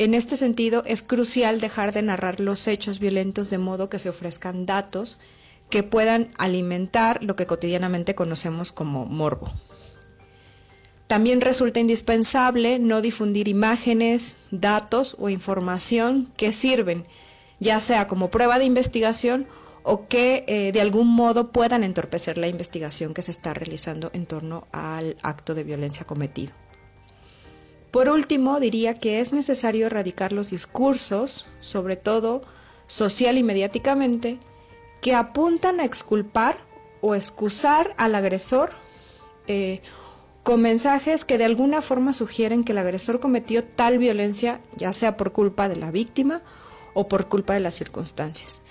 [0.00, 4.08] En este sentido, es crucial dejar de narrar los hechos violentos de modo que se
[4.08, 5.20] ofrezcan datos
[5.68, 9.52] que puedan alimentar lo que cotidianamente conocemos como morbo.
[11.06, 17.04] También resulta indispensable no difundir imágenes, datos o información que sirven,
[17.58, 19.46] ya sea como prueba de investigación
[19.82, 24.24] o que eh, de algún modo puedan entorpecer la investigación que se está realizando en
[24.24, 26.54] torno al acto de violencia cometido.
[27.90, 32.42] Por último, diría que es necesario erradicar los discursos, sobre todo
[32.86, 34.38] social y mediáticamente,
[35.00, 36.58] que apuntan a exculpar
[37.00, 38.70] o excusar al agresor
[39.46, 39.80] eh,
[40.42, 45.16] con mensajes que de alguna forma sugieren que el agresor cometió tal violencia, ya sea
[45.16, 46.42] por culpa de la víctima
[46.94, 48.62] o por culpa de las circunstancias.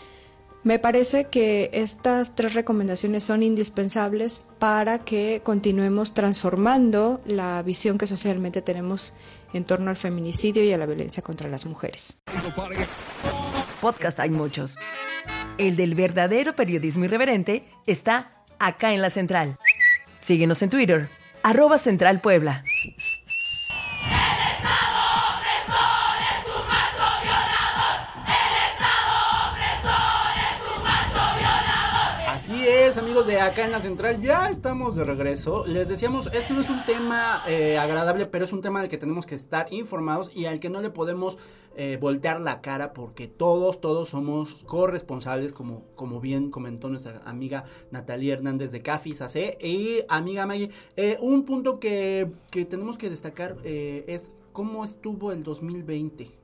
[0.63, 8.05] Me parece que estas tres recomendaciones son indispensables para que continuemos transformando la visión que
[8.05, 9.13] socialmente tenemos
[9.53, 12.17] en torno al feminicidio y a la violencia contra las mujeres.
[13.79, 14.75] Podcast hay muchos.
[15.57, 19.57] El del verdadero periodismo irreverente está acá en la central.
[20.19, 21.09] Síguenos en Twitter
[21.43, 22.63] arroba Central Puebla.
[32.49, 35.67] Así es, amigos de acá en la central, ya estamos de regreso.
[35.67, 38.97] Les decíamos, este no es un tema eh, agradable, pero es un tema del que
[38.97, 41.37] tenemos que estar informados y al que no le podemos
[41.75, 47.65] eh, voltear la cara porque todos, todos somos corresponsables, como, como bien comentó nuestra amiga
[47.91, 49.63] Natalia Hernández de Cafis AC.
[49.63, 55.31] Y amiga Maggie, eh, un punto que, que, tenemos que destacar eh, es cómo estuvo
[55.31, 56.38] el 2020.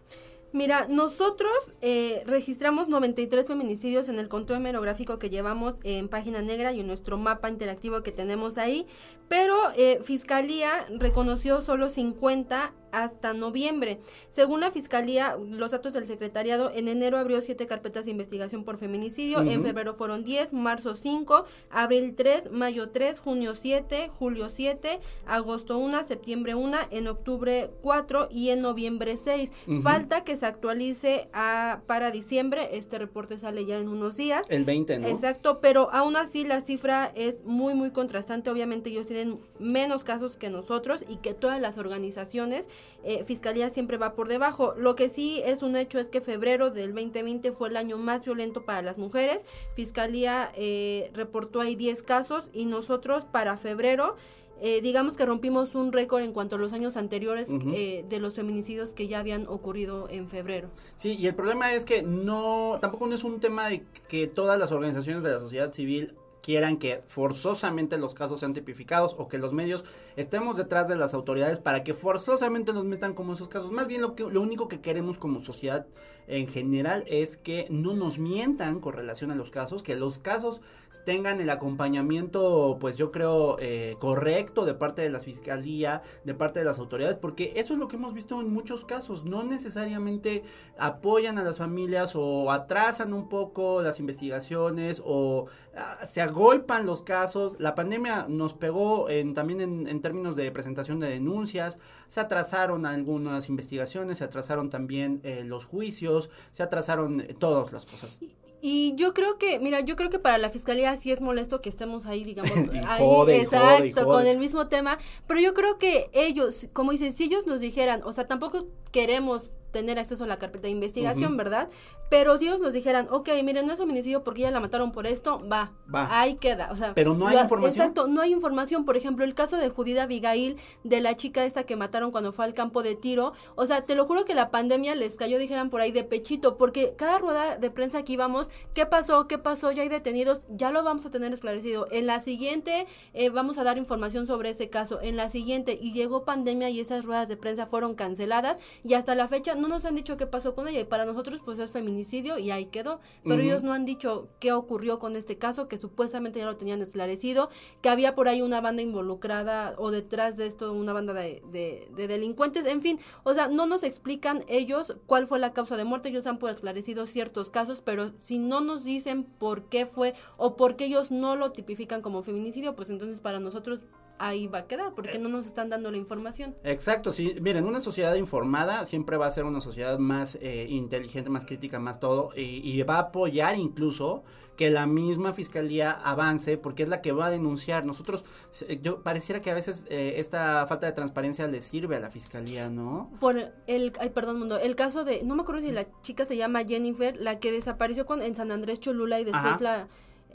[0.56, 6.72] Mira, nosotros eh, registramos 93 feminicidios en el control hemerográfico que llevamos en Página Negra
[6.72, 8.88] y en nuestro mapa interactivo que tenemos ahí,
[9.28, 14.00] pero eh, Fiscalía reconoció solo 50 hasta noviembre.
[14.30, 18.78] Según la Fiscalía, los datos del secretariado, en enero abrió siete carpetas de investigación por
[18.78, 25.00] feminicidio, en febrero fueron 10, marzo 5, abril 3, mayo 3, junio 7, julio 7,
[25.26, 29.52] agosto 1, septiembre 1, en octubre 4 y en noviembre 6.
[29.84, 34.46] Falta que se actualice a, para diciembre, este reporte sale ya en unos días.
[34.50, 35.08] El 20, ¿no?
[35.08, 38.50] Exacto, pero aún así la cifra es muy, muy contrastante.
[38.50, 42.70] Obviamente ellos tienen menos casos que nosotros y que todas las organizaciones
[43.04, 44.74] eh, Fiscalía siempre va por debajo.
[44.78, 48.26] Lo que sí es un hecho es que febrero del 2020 fue el año más
[48.26, 49.46] violento para las mujeres.
[49.76, 54.16] Fiscalía eh, reportó ahí 10 casos y nosotros para febrero...
[54.62, 58.36] Eh, digamos que rompimos un récord en cuanto a los años anteriores eh, de los
[58.36, 60.70] feminicidios que ya habían ocurrido en febrero.
[60.96, 64.58] Sí, y el problema es que no, tampoco no es un tema de que todas
[64.58, 69.40] las organizaciones de la sociedad civil quieran que forzosamente los casos sean tipificados o que
[69.40, 69.84] los medios
[70.16, 73.72] estemos detrás de las autoridades para que forzosamente nos metan como esos casos.
[73.72, 75.86] Más bien lo, que, lo único que queremos como sociedad
[76.28, 80.62] en general es que no nos mientan con relación a los casos, que los casos
[81.06, 86.60] tengan el acompañamiento, pues yo creo, eh, correcto de parte de la fiscalía, de parte
[86.60, 90.44] de las autoridades, porque eso es lo que hemos visto en muchos casos, no necesariamente
[90.78, 97.02] apoyan a las familias o atrasan un poco las investigaciones o ah, se agolpan los
[97.02, 97.56] casos.
[97.60, 102.86] La pandemia nos pegó en, también en, en términos de presentación de denuncias, se atrasaron
[102.86, 108.20] algunas investigaciones, se atrasaron también eh, los juicios, se atrasaron eh, todas las cosas.
[108.62, 111.70] Y yo creo que, mira, yo creo que para la fiscalía sí es molesto que
[111.70, 112.52] estemos ahí, digamos,
[112.88, 117.48] ahí, exacto, con el mismo tema, pero yo creo que ellos, como dicen, si ellos
[117.48, 121.36] nos dijeran, o sea, tampoco queremos tener acceso a la carpeta de investigación.
[121.36, 121.68] ¿verdad?
[122.10, 125.06] Pero si ellos nos dijeran, ok, miren, no es feminicidio porque ya la mataron por
[125.06, 126.08] esto, va, Va.
[126.22, 126.94] ahí queda, o sea.
[126.94, 127.82] Pero no hay información.
[127.82, 128.86] Exacto, no hay información.
[128.86, 132.46] Por ejemplo, el caso de Judith Abigail, de la chica esta que mataron cuando fue
[132.46, 135.70] al campo de tiro, o sea, te lo juro que la pandemia les cayó, dijeran
[135.70, 139.28] por ahí, de pechito, porque cada rueda de prensa que íbamos, ¿qué pasó?
[139.28, 139.72] ¿Qué pasó?
[139.72, 141.88] Ya hay detenidos, ya lo vamos a tener esclarecido.
[141.92, 145.02] En la siguiente eh, vamos a dar información sobre ese caso.
[145.02, 149.16] En la siguiente, y llegó pandemia y esas ruedas de prensa fueron canceladas y hasta
[149.16, 151.72] la fecha no nos han dicho qué pasó con ella y para nosotros pues es
[151.72, 153.00] feminicidio y ahí quedó.
[153.24, 156.82] Pero ellos no han dicho qué ocurrió con este caso, que supuestamente ya lo tenían
[156.82, 157.50] esclarecido,
[157.82, 161.88] que había por ahí una banda involucrada o detrás de esto una banda de, de-
[161.96, 165.84] de delincuentes, en fin, o sea, no nos explican ellos cuál fue la causa de
[165.86, 170.14] muerte, ellos han por esclarecido ciertos casos, pero si no nos dicen por qué fue
[170.38, 173.82] o por qué ellos no lo tipifican como feminicidio, pues entonces para nosotros
[174.20, 176.56] ahí va a quedar, porque no nos están dando la información.
[176.64, 177.36] Exacto, sí.
[177.42, 181.80] Miren, una sociedad informada siempre va a ser una sociedad más eh, inteligente, más crítica,
[181.80, 184.24] más todo, y, y va a apoyar incluso
[184.56, 187.86] que la misma fiscalía avance, porque es la que va a denunciar.
[187.86, 192.00] Nosotros, se- yo pareciera que a veces eh, esta falta de transparencia le sirve a
[192.00, 193.12] la fiscalía, ¿no?
[193.20, 193.38] Por
[193.68, 196.64] el, ay, perdón, mundo, el caso de, no me acuerdo si la chica se llama
[196.64, 199.60] Jennifer, la que desapareció con, en San Andrés Cholula y después Ajá.
[199.62, 199.88] la,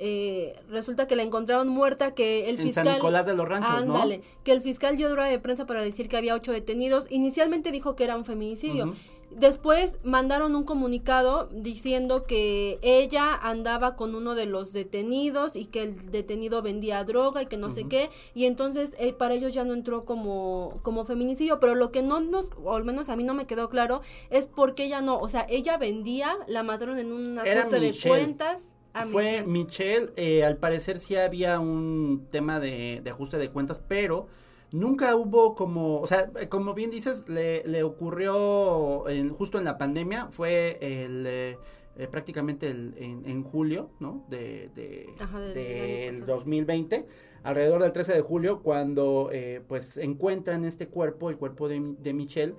[0.02, 2.86] eh, resulta que la encontraron muerta, que el En fiscal...
[2.86, 3.94] San Nicolás de los Ranchos, ¿no?
[3.94, 7.06] Ándale, que el fiscal dio rueda de prensa para decir que había ocho detenidos.
[7.10, 8.94] Inicialmente dijo que era un feminicidio.
[9.30, 15.82] Después mandaron un comunicado diciendo que ella andaba con uno de los detenidos y que
[15.82, 18.08] el detenido vendía droga y que no sé qué.
[18.34, 21.60] Y entonces eh, para ellos ya no entró como, como feminicidio.
[21.60, 24.46] Pero lo que no nos, o al menos a mí no me quedó claro, es
[24.46, 25.20] por qué ella no.
[25.20, 28.62] O sea, ella vendía, la mataron en un Era ajuste de cuentas.
[28.92, 29.46] A Fue Michelle.
[29.46, 34.26] Michelle, eh, al parecer sí había un tema de, de ajuste de cuentas, pero
[34.72, 39.78] nunca hubo como, o sea, como bien dices, le, le ocurrió en- justo en la
[39.78, 41.58] pandemia, fue el, eh,
[41.96, 44.24] eh, prácticamente el- en, en julio, ¿no?
[44.28, 45.66] De, de- Ajá, del del
[46.14, 46.36] año pasado.
[46.36, 47.06] 2020,
[47.42, 52.12] alrededor del 13 de julio, cuando eh, pues encuentran este cuerpo, el cuerpo de, de
[52.12, 52.54] Michelle.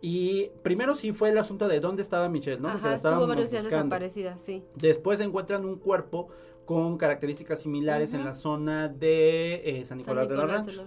[0.00, 2.68] Y primero sí fue el asunto de dónde estaba Michelle, ¿no?
[2.68, 3.84] Porque Ajá, la estuvo varios días buscando.
[3.84, 4.62] desaparecida, sí.
[4.76, 6.28] Después encuentran un cuerpo
[6.64, 10.84] con características similares en la zona de eh, San San Nicolás, de los Ranchos.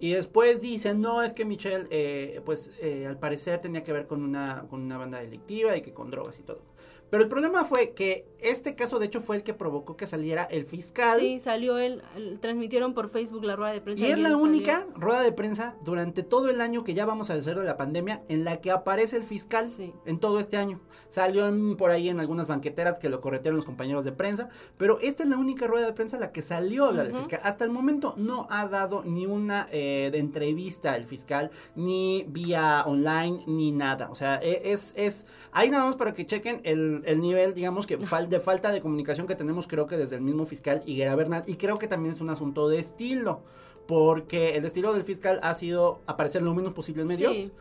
[0.00, 4.06] Y después dicen, no, es que Michelle, eh, pues eh, al parecer tenía que ver
[4.06, 6.62] con una, con una banda delictiva y que con drogas y todo.
[7.10, 10.44] Pero el problema fue que este caso, de hecho, fue el que provocó que saliera
[10.44, 11.20] el fiscal.
[11.20, 12.02] Sí, salió él,
[12.40, 14.06] transmitieron por Facebook la rueda de prensa.
[14.06, 14.42] Y es la salió.
[14.44, 17.76] única rueda de prensa durante todo el año que ya vamos a hacer de la
[17.76, 19.92] pandemia en la que aparece el fiscal Sí.
[20.06, 20.80] en todo este año.
[21.08, 24.98] Salió en- por ahí en algunas banqueteras que lo corretearon los compañeros de prensa, pero
[25.00, 27.20] esta es la única rueda de prensa en la que salió a hablar el Ujú.
[27.22, 27.40] fiscal.
[27.44, 32.82] Hasta el momento no ha dado ni una eh, de entrevista el fiscal, ni vía
[32.86, 34.10] online, ni nada.
[34.10, 37.86] O sea, e- es, es, ahí nada más para que chequen el, el nivel, digamos
[37.86, 41.14] que fal- de falta de comunicación que tenemos creo que desde el mismo fiscal Higuera
[41.14, 43.42] Bernal, y creo que también es un asunto de estilo.
[43.86, 47.32] Porque el estilo del fiscal ha sido aparecer lo menos posible en medios.
[47.32, 47.52] Sí.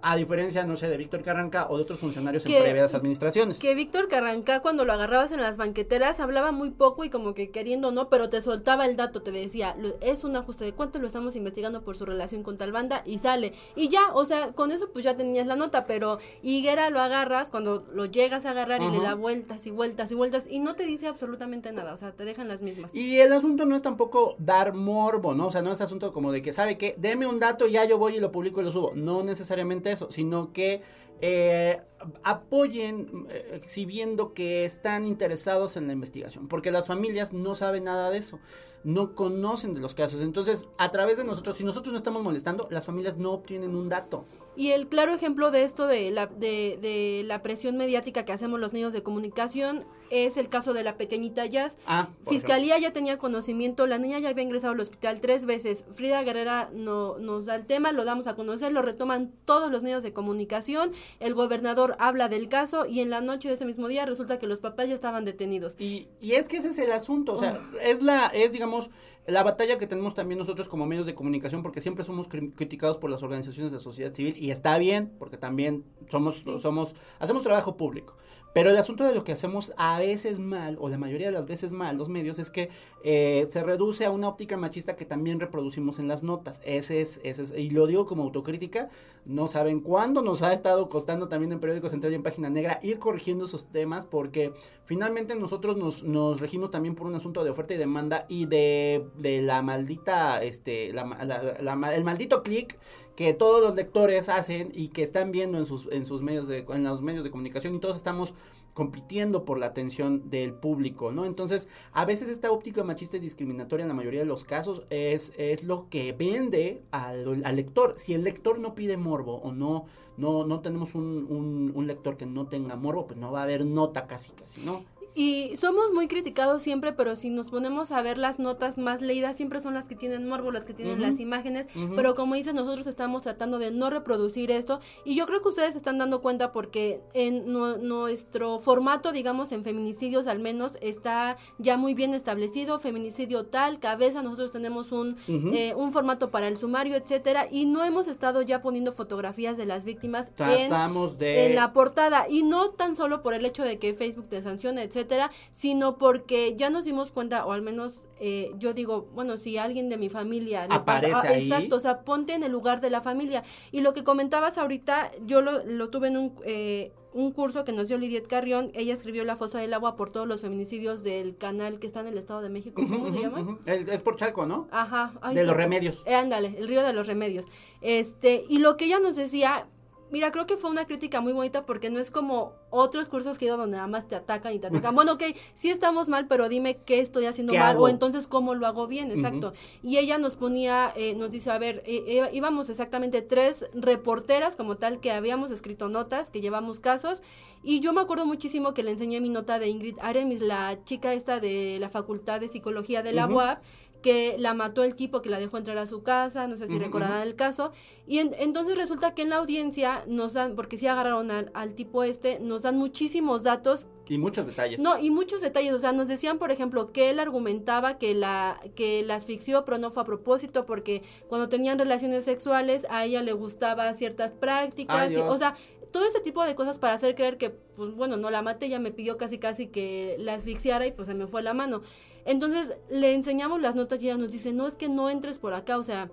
[0.00, 3.58] A diferencia, no sé, de Víctor Carranca o de otros funcionarios Que- en previas administraciones.
[3.58, 7.50] Que Víctor Carrancá cuando lo agarrabas en las banqueteras hablaba muy poco y como que
[7.50, 10.98] queriendo no, pero te soltaba el dato, te decía, "Lo- es un ajuste de cuánto
[11.00, 13.52] lo estamos investigando por su relación con tal banda y sale.
[13.74, 17.50] Y ya, o sea, con eso pues ya tenías la nota, pero Higuera lo agarras
[17.50, 20.74] cuando lo llegas a agarrar y le da vueltas y vueltas y vueltas y no
[20.76, 22.94] te dice absolutamente nada, o sea, te dejan las mismas.
[22.94, 25.46] Y el asunto no es tampoco dar morbo, ¿no?
[25.48, 26.94] O sea, no es asunto como de que, ¿sabe qué?
[26.98, 28.92] Deme un dato y ya yo voy y lo publico y lo subo.
[28.94, 30.82] No necesariamente eso, sino que
[31.20, 31.80] eh,
[32.22, 36.48] apoyen eh, exhibiendo que están interesados en la investigación.
[36.48, 38.38] Porque las familias no saben nada de eso.
[38.84, 40.20] No conocen de los casos.
[40.20, 43.88] Entonces, a través de nosotros, si nosotros no estamos molestando, las familias no obtienen un
[43.88, 44.24] dato.
[44.56, 48.60] Y el claro ejemplo de esto de la, de, de la presión mediática que hacemos
[48.60, 51.76] los medios de comunicación es el caso de la pequeñita Jazz.
[51.86, 55.84] Ah, Fiscalía ya tenía conocimiento, la niña ya había ingresado al hospital tres veces.
[55.92, 59.82] Frida Guerrera no, nos da el tema, lo damos a conocer, lo retoman todos los
[59.82, 60.92] medios de comunicación.
[61.20, 64.46] El gobernador habla del caso y en la noche de ese mismo día resulta que
[64.46, 65.74] los papás ya estaban detenidos.
[65.78, 68.90] Y, y es que ese es el asunto, o sea, es la, es digamos,
[69.26, 72.96] la batalla que tenemos también nosotros como medios de comunicación, porque siempre somos cri- criticados
[72.96, 76.44] por las organizaciones de sociedad civil, y está bien, porque también somos, Sí.
[76.62, 78.16] somos, hacemos trabajo público.
[78.54, 81.46] Pero el asunto de lo que hacemos a veces mal, o la mayoría de las
[81.46, 82.70] veces mal, los medios, es que
[83.04, 86.60] eh, se reduce a una óptica machista que también reproducimos en las notas.
[86.64, 88.88] Ese es, ese es, y lo digo como autocrítica,
[89.24, 92.80] no saben cuándo nos ha estado costando también en Periódico Central y en Página Negra
[92.82, 94.52] ir corrigiendo esos temas, porque
[94.84, 99.06] finalmente nosotros nos, nos regimos también por un asunto de oferta y demanda y de,
[99.16, 102.78] de la maldita, este, la, la- la el maldito clic
[103.18, 106.64] que todos los lectores hacen y que están viendo en sus, en sus medios de,
[106.68, 108.32] en los medios de comunicación y todos estamos
[108.74, 111.24] compitiendo por la atención del público, ¿no?
[111.24, 115.32] Entonces, a veces esta óptica machista y discriminatoria en la mayoría de los casos es,
[115.36, 117.94] es lo que vende al, al lector.
[117.96, 122.16] Si el lector no pide morbo o no, no, no tenemos un, un, un lector
[122.16, 124.84] que no tenga morbo, pues no va a haber nota casi casi, ¿no?
[125.18, 129.34] Y somos muy criticados siempre, pero si nos ponemos a ver las notas más leídas,
[129.36, 131.66] siempre son las que tienen morbo, las que tienen las imágenes.
[131.96, 134.78] Pero como dices, nosotros estamos tratando de no reproducir esto.
[135.04, 139.50] Y yo creo que ustedes se están dando cuenta porque en nu- nuestro formato, digamos,
[139.50, 142.78] en feminicidios al menos, está ya muy bien establecido.
[142.78, 147.48] Feminicidio tal, cabeza, nosotros tenemos un, eh, un formato para el sumario, etcétera.
[147.50, 151.46] Y no hemos estado ya poniendo fotografías de las víctimas en Tratamos de...
[151.46, 154.82] en la portada y no tan solo por el hecho de que Facebook te sanciona,
[154.84, 155.07] etcétera,
[155.52, 159.88] sino porque ya nos dimos cuenta o al menos eh, yo digo, bueno, si alguien
[159.88, 161.42] de mi familia le Aparece pasa, ah, ahí.
[161.44, 163.44] exacto, o sea, ponte en el lugar de la familia.
[163.70, 167.72] Y lo que comentabas ahorita, yo lo, lo tuve en un eh, un curso que
[167.72, 171.36] nos dio Lidiet Carrión, ella escribió La fosa del agua por todos los feminicidios del
[171.36, 173.58] canal que está en el Estado de México, ¿cómo se llama?
[173.66, 174.68] Es por Chalco, ¿no?
[174.70, 175.14] Ajá.
[175.22, 176.02] ay, de los remedios.
[176.04, 177.46] eh, ándale, el río de los remedios.
[177.80, 179.66] Este, y lo que ella nos decía,
[180.10, 183.44] Mira, creo que fue una crítica muy bonita porque no es como otros cursos que
[183.44, 184.94] he ido donde nada más te atacan y te atacan.
[184.98, 185.22] Bueno, ok,
[185.54, 187.84] sí estamos mal, pero dime qué estoy haciendo ¿Qué mal hago?
[187.84, 189.52] o entonces cómo lo hago bien, exacto.
[189.82, 194.56] Y ella nos ponía, eh, nos dice, a ver, eh, eh, íbamos exactamente tres reporteras
[194.56, 197.22] como tal que habíamos escrito notas, que llevamos casos,
[197.62, 201.12] y yo me acuerdo muchísimo que le enseñé mi nota de Ingrid Aremis, la chica
[201.14, 203.36] esta de la Facultad de Psicología de la Ujú.
[203.36, 203.62] UAP,
[204.02, 206.78] que la mató el tipo que la dejó entrar a su casa, no sé si
[206.78, 207.72] recordarán el caso,
[208.06, 211.74] y en- entonces resulta que en la audiencia nos dan, porque sí agarraron al, al
[211.74, 214.78] tipo este, nos dan muchísimos datos, Y muchos detalles.
[214.78, 218.60] no, y muchos detalles, o sea, nos decían, por ejemplo, que él argumentaba que la,
[218.76, 223.22] que la asfixió, pero no fue a propósito, porque cuando tenían relaciones sexuales a ella
[223.22, 225.56] le gustaba ciertas prácticas, y- o sea,
[225.90, 228.78] todo ese tipo de cosas para hacer creer que, pues bueno, no la maté, ella
[228.78, 231.80] me pidió casi casi que la asfixiara y pues se me fue la mano.
[232.28, 235.54] Entonces le enseñamos las notas y ella nos dice, no es que no entres por
[235.54, 236.10] acá, o sea...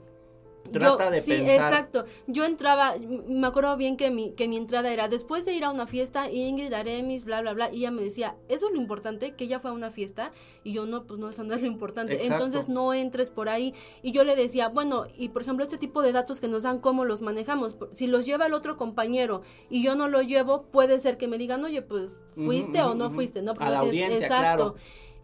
[0.73, 1.53] Trata yo, de sí, pensar.
[1.73, 2.05] exacto.
[2.25, 2.95] Yo entraba,
[3.27, 6.31] me acuerdo bien que mi, que mi entrada era después de ir a una fiesta,
[6.31, 9.59] Ingrid Aremis, bla, bla, bla, y ella me decía, eso es lo importante, que ella
[9.59, 10.31] fue a una fiesta,
[10.63, 12.13] y yo no, pues no, eso no es lo importante.
[12.15, 12.33] Exacto.
[12.33, 13.75] Entonces no entres por ahí.
[14.01, 16.79] Y yo le decía, bueno, y por ejemplo, este tipo de datos que nos dan,
[16.79, 17.77] ¿cómo los manejamos?
[17.91, 21.37] Si los lleva el otro compañero y yo no lo llevo, puede ser que me
[21.37, 23.43] digan, oye, pues, ¿fuiste o no fuiste?
[23.43, 23.51] ¿no?
[23.51, 24.73] A Porque la no tienes- audiencia, exacto.
[24.73, 24.75] claro.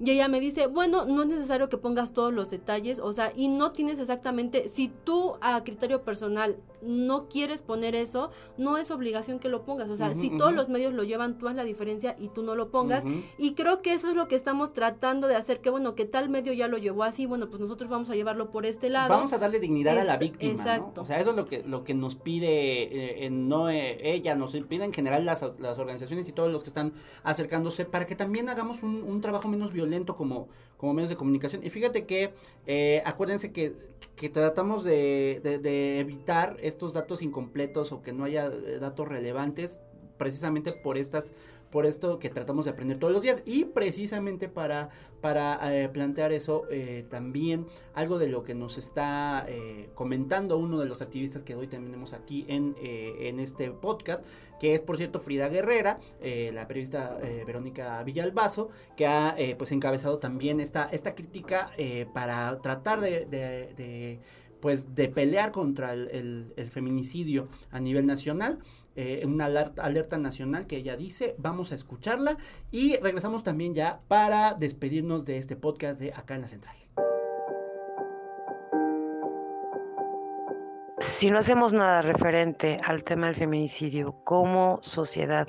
[0.04, 3.32] Y ella me dice, bueno, no es necesario que pongas todos los detalles, o sea,
[3.36, 8.92] y no tienes exactamente, si tú a criterio personal no quieres poner eso, no es
[8.92, 11.64] obligación que lo pongas, o sea, si todos los medios lo llevan, tú haz la
[11.64, 13.04] diferencia y tú no lo pongas.
[13.38, 16.30] Y creo que eso es lo que estamos tratando de hacer, que bueno, que tal
[16.30, 19.10] medio ya lo llevó así, bueno, pues nosotros vamos a llevarlo por este lado.
[19.10, 20.92] Vamos a darle dignidad a la víctima, exacto.
[20.98, 21.02] ¿no?
[21.04, 24.36] O sea, eso es lo que, lo que nos pide, eh, en no eh, ella,
[24.36, 28.16] nos pide en general las, las organizaciones y todos los que están acercándose para que
[28.16, 31.64] también hagamos un, un trabajo menos violento como, como medios de comunicación.
[31.64, 32.34] Y fíjate que,
[32.68, 33.76] eh, acuérdense que,
[34.16, 39.08] que tratamos de, de- de evitar estos datos incompletos o que no haya eh, datos
[39.08, 39.82] relevantes
[40.18, 41.34] precisamente por estas
[41.70, 43.44] por esto que tratamos de aprender todos los días.
[43.46, 44.90] Y precisamente para,
[45.22, 49.48] para eh, plantear eso eh, también algo de lo que nos está
[49.96, 54.26] comentando uno de los activistas que hoy tenemos aquí en, en este podcast
[54.60, 56.00] que es por cierto Frida Guerrera,
[56.52, 57.18] la periodista
[57.48, 61.72] Verónica Villalbazo, que ha pues encabezado también esta, esta crítica
[62.14, 64.20] para tratar de,
[64.62, 68.60] pues de pelear contra el, feminicidio a nivel nacional
[68.96, 72.38] eh, una alerta, alerta nacional que ella dice, vamos a escucharla
[72.72, 76.76] y regresamos también ya para despedirnos de este podcast de acá en la central.
[81.00, 85.48] Si no hacemos nada referente al tema del feminicidio como sociedad,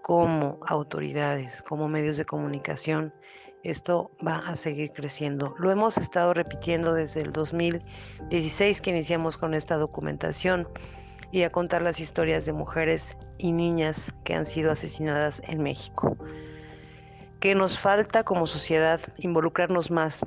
[0.00, 3.12] como autoridades, como medios de comunicación,
[3.64, 5.54] esto va a seguir creciendo.
[5.58, 10.68] Lo hemos estado repitiendo desde el 2016 que iniciamos con esta documentación
[11.32, 16.16] y a contar las historias de mujeres y niñas que han sido asesinadas en México.
[17.40, 20.24] Que nos falta como sociedad involucrarnos más,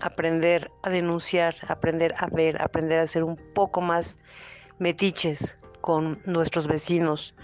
[0.00, 4.18] aprender a denunciar, aprender a ver, aprender a ser un poco más
[4.78, 7.34] metiches con nuestros vecinos,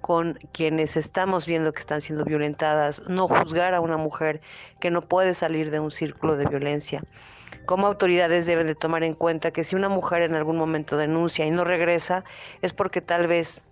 [0.00, 4.40] con quienes estamos viendo que están siendo violentadas, no juzgar a una mujer
[4.80, 7.02] que no puede salir de un círculo de violencia.
[7.66, 11.46] Como autoridades deben de tomar en cuenta que si una mujer en algún momento denuncia
[11.46, 12.24] y no regresa,
[12.62, 13.62] es porque tal vez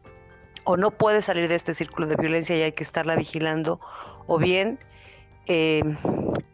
[0.64, 3.81] o no puede salir de este círculo de violencia y hay que estarla vigilando,
[4.26, 4.79] o bien
[5.47, 5.83] eh,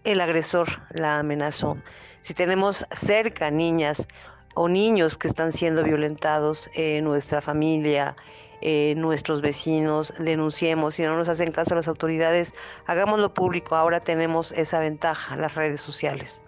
[0.04, 1.76] el agresor la amenazó.
[2.20, 4.06] Si tenemos cerca niñas
[4.54, 8.16] o niños que están siendo violentados en nuestra familia,
[8.60, 10.94] eh, nuestros vecinos, denunciemos.
[10.94, 12.54] Si no nos hacen caso las autoridades,
[12.86, 13.76] hagámoslo público.
[13.76, 16.42] Ahora tenemos esa ventaja, las redes sociales.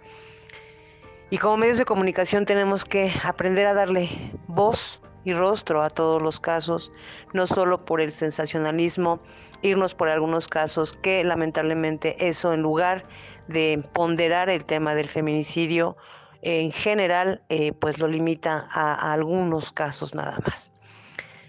[1.30, 4.08] Y como medios de comunicación tenemos que aprender a darle
[4.46, 6.92] voz y rostro a todos los casos,
[7.32, 9.18] no solo por el sensacionalismo,
[9.60, 13.04] irnos por algunos casos que lamentablemente eso en lugar
[13.48, 15.96] de ponderar el tema del feminicidio,
[16.42, 20.70] en general eh, pues lo limita a, a algunos casos nada más.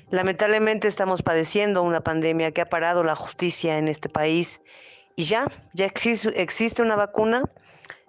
[0.10, 4.62] Lamentablemente estamos padeciendo una pandemia que ha parado la justicia en este país.
[5.18, 7.44] Y ya, ya existe, una vacuna,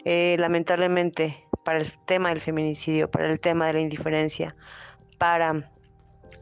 [0.04, 4.54] eh, lamentablemente para el tema del feminicidio, para el tema de la indiferencia,
[5.18, 5.72] para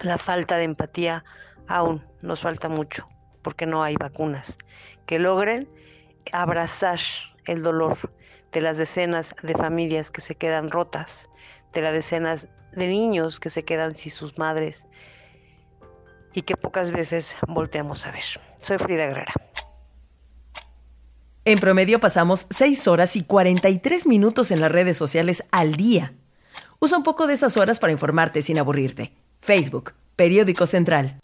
[0.00, 1.24] la falta de empatía,
[1.68, 3.08] aún nos falta mucho,
[3.40, 4.58] porque no hay vacunas
[5.06, 5.70] que logren
[6.32, 6.98] abrazar
[7.46, 7.96] el dolor
[8.52, 11.30] de las decenas de familias que se quedan rotas,
[11.72, 14.86] de las decenas de niños que se quedan sin sus madres
[16.36, 18.22] y que pocas veces volteamos a ver.
[18.58, 19.32] Soy Frida Guerrera.
[21.46, 26.12] En promedio pasamos 6 horas y 43 minutos en las redes sociales al día.
[26.78, 29.12] Usa un poco de esas horas para informarte sin aburrirte.
[29.40, 31.18] Facebook, Periódico Central.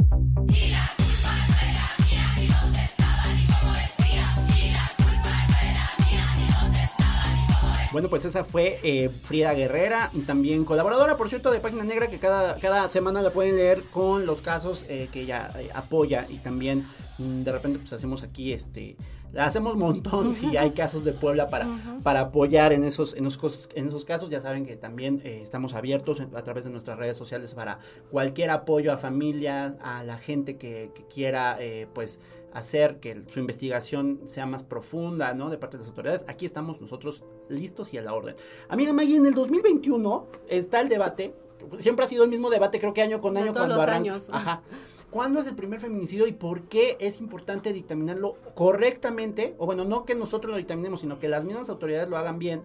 [7.92, 12.18] Bueno, pues esa fue eh, Frida Guerrera, también colaboradora, por cierto, de Página Negra, que
[12.18, 16.38] cada, cada semana la pueden leer con los casos eh, que ella eh, apoya y
[16.38, 16.86] también
[17.18, 18.96] mm, de repente pues hacemos aquí este
[19.38, 21.66] hacemos montón si hay casos de Puebla para,
[22.02, 24.30] para apoyar en esos, en esos, en esos casos.
[24.30, 27.78] Ya saben que también estamos abiertos a través de nuestras redes sociales para
[28.10, 31.58] cualquier apoyo a familias, a la gente que, que quiera
[31.94, 32.20] pues
[32.52, 35.50] hacer que su investigación sea más profunda, ¿no?
[35.50, 36.24] De parte de las autoridades.
[36.28, 38.34] Aquí estamos nosotros listos y a la orden.
[38.68, 41.34] Amiga Maggie, en el 2021 está el debate,
[41.78, 43.52] siempre ha sido el mismo debate, creo que año con año.
[43.52, 44.28] todos los años.
[44.32, 44.62] Ajá.
[45.10, 49.54] ¿Cuándo es el primer feminicidio y por qué es importante dictaminarlo correctamente?
[49.58, 52.62] O bueno, no que nosotros lo dictaminemos, sino que las mismas autoridades lo hagan bien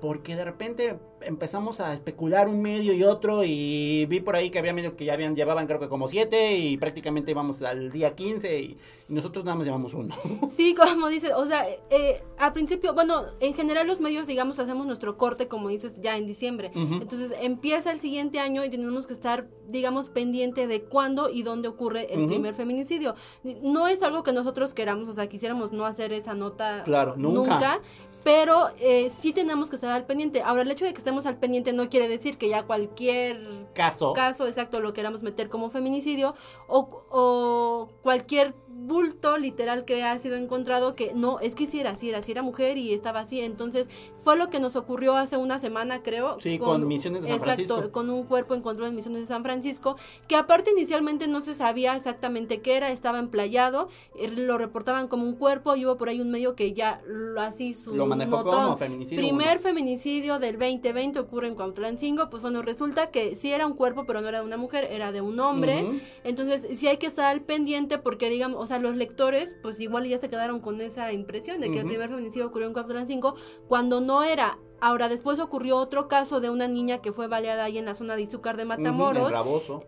[0.00, 4.58] porque de repente empezamos a especular un medio y otro y vi por ahí que
[4.58, 8.14] había medios que ya habían llevaban creo que como siete y prácticamente íbamos al día
[8.14, 8.78] 15 y,
[9.08, 10.14] nosotros nada más llevamos uno.
[10.56, 14.84] Sí, como dices, o sea, eh, al principio, bueno, en general los medios, digamos, hacemos
[14.84, 16.72] nuestro corte, como dices, ya en diciembre.
[16.74, 21.68] Entonces empieza el siguiente año y tenemos que estar, digamos, pendiente de cuándo y dónde
[21.68, 23.14] ocurre el primer feminicidio.
[23.62, 27.80] No es algo que nosotros queramos, o sea, quisiéramos no hacer esa nota claro, nunca
[28.26, 30.42] pero eh, sí tenemos que estar al pendiente.
[30.42, 34.14] Ahora, el hecho de que estemos al pendiente no quiere decir que ya cualquier caso,
[34.14, 36.34] caso exacto, lo queramos meter como feminicidio
[36.66, 38.52] o, o cualquier
[38.86, 42.32] bulto literal que ha sido encontrado que no, es que si era así, era así,
[42.32, 43.40] era mujer y estaba así.
[43.40, 46.38] Entonces, fue lo que nos ocurrió hace una semana, creo.
[46.40, 47.90] Sí, con, Misiones de San Francisco.
[47.90, 49.96] con un cuerpo encontrado en Misiones de San Francisco,
[50.28, 55.24] que aparte inicialmente no se sabía exactamente qué era, estaba emplayado, eh, lo reportaban como
[55.24, 58.44] un cuerpo y hubo por ahí un medio que ya lo así su Lo manejó
[58.44, 59.22] como feminicidio.
[59.22, 64.04] Primer feminicidio del 2020 ocurre en Cuauhtlancingo, pues bueno, resulta que sí era un cuerpo,
[64.06, 66.00] pero no era de una mujer, era de un hombre.
[66.24, 70.06] Entonces, sí hay que estar al pendiente porque digamos, o sea, los lectores, pues igual
[70.06, 73.36] ya se quedaron con esa impresión de que el primer feminicidio ocurrió en Cuauhtémoc 5,
[73.68, 77.78] cuando no era Ahora, después ocurrió otro caso de una niña que fue baleada ahí
[77.78, 79.32] en la zona de Izúcar de Matamoros.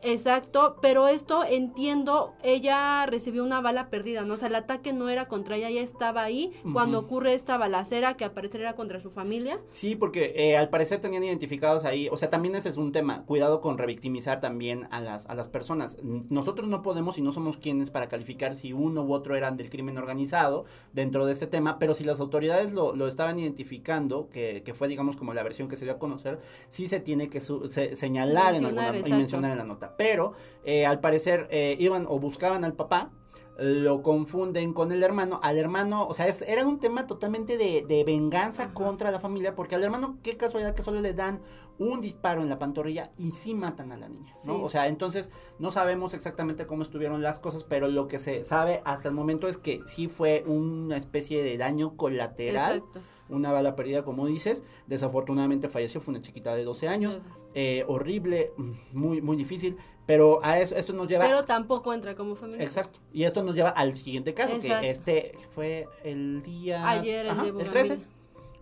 [0.03, 4.35] Exacto, pero esto entiendo, ella recibió una bala perdida, ¿no?
[4.35, 8.15] O sea, el ataque no era contra ella, ella estaba ahí cuando ocurre esta balacera
[8.15, 9.61] que aparecer era contra su familia.
[9.71, 13.25] Sí, porque eh, al parecer tenían identificados ahí, o sea, también ese es un tema,
[13.25, 15.97] cuidado con revictimizar también a las, a las personas.
[16.03, 19.71] Nosotros no podemos y no somos quienes para calificar si uno u otro eran del
[19.71, 24.63] crimen organizado dentro de este tema, pero si las autoridades lo, lo estaban identificando, que,
[24.65, 27.41] que fue, digamos, como la versión que se dio a conocer, sí se tiene que
[27.41, 29.97] señalar en alguna, y mencionar en la nota.
[29.99, 30.33] Pero,
[30.65, 33.11] eh, al parecer, eh, iban o buscaban al papá,
[33.59, 35.41] lo confunden con el hermano.
[35.43, 39.83] Al hermano, o sea, era un tema totalmente de, venganza contra la familia, porque al
[39.83, 41.41] hermano, qué casualidad que solo le dan
[41.79, 44.63] un disparo en la pantorrilla y sí matan a la niña, ¿no?
[44.63, 48.81] O sea, entonces no sabemos exactamente cómo estuvieron las cosas, pero lo que se sabe
[48.85, 52.79] hasta el momento es que sí fue una especie de daño colateral.
[52.79, 54.65] Exacto una bala perdida, como dices.
[54.87, 57.21] Desafortunadamente falleció, fue una chiquita de 12 años.
[57.55, 58.53] Eh, horrible,
[58.93, 59.77] muy, muy difícil.
[60.07, 61.27] Pero a eso, esto nos lleva...
[61.27, 62.65] Pero tampoco entra como familia.
[62.65, 62.99] Exacto.
[63.13, 66.89] Y esto nos lleva al siguiente caso, que este fue el día...
[66.89, 67.99] Ayer, el, el 13.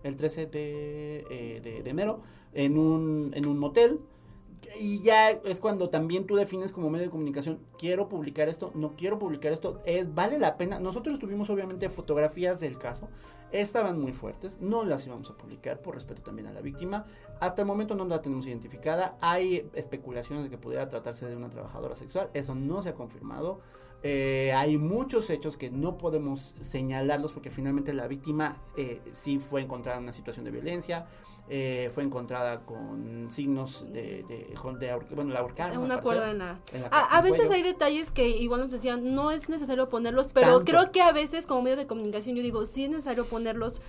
[0.03, 2.21] El 13 de, eh, de, de enero,
[2.53, 3.99] en un, en un motel
[4.79, 8.95] y ya es cuando también tú defines como medio de comunicación, quiero publicar esto, no
[8.95, 10.79] quiero publicar esto, es vale la pena.
[10.79, 13.09] Nosotros tuvimos obviamente fotografías del caso,
[13.51, 17.05] estaban muy fuertes, no las íbamos a publicar por respeto también a la víctima.
[17.39, 21.49] Hasta el momento no la tenemos identificada, hay especulaciones de que pudiera tratarse de una
[21.49, 23.59] trabajadora sexual, eso no se ha confirmado.
[24.03, 29.61] Eh, hay muchos hechos que no podemos señalarlos porque finalmente la víctima eh, sí fue
[29.61, 31.07] encontrada en una situación de violencia
[31.49, 34.53] eh, fue encontrada con signos de, de,
[35.15, 35.77] bueno, la ahorcaron.
[35.77, 36.59] Una cuerda en la...
[36.91, 41.01] a, veces hay detalles que igual nos decían, no es necesario ponerlos, pero creo que
[41.01, 43.81] a veces como medio de comunicación yo digo, sí es necesario ponerlos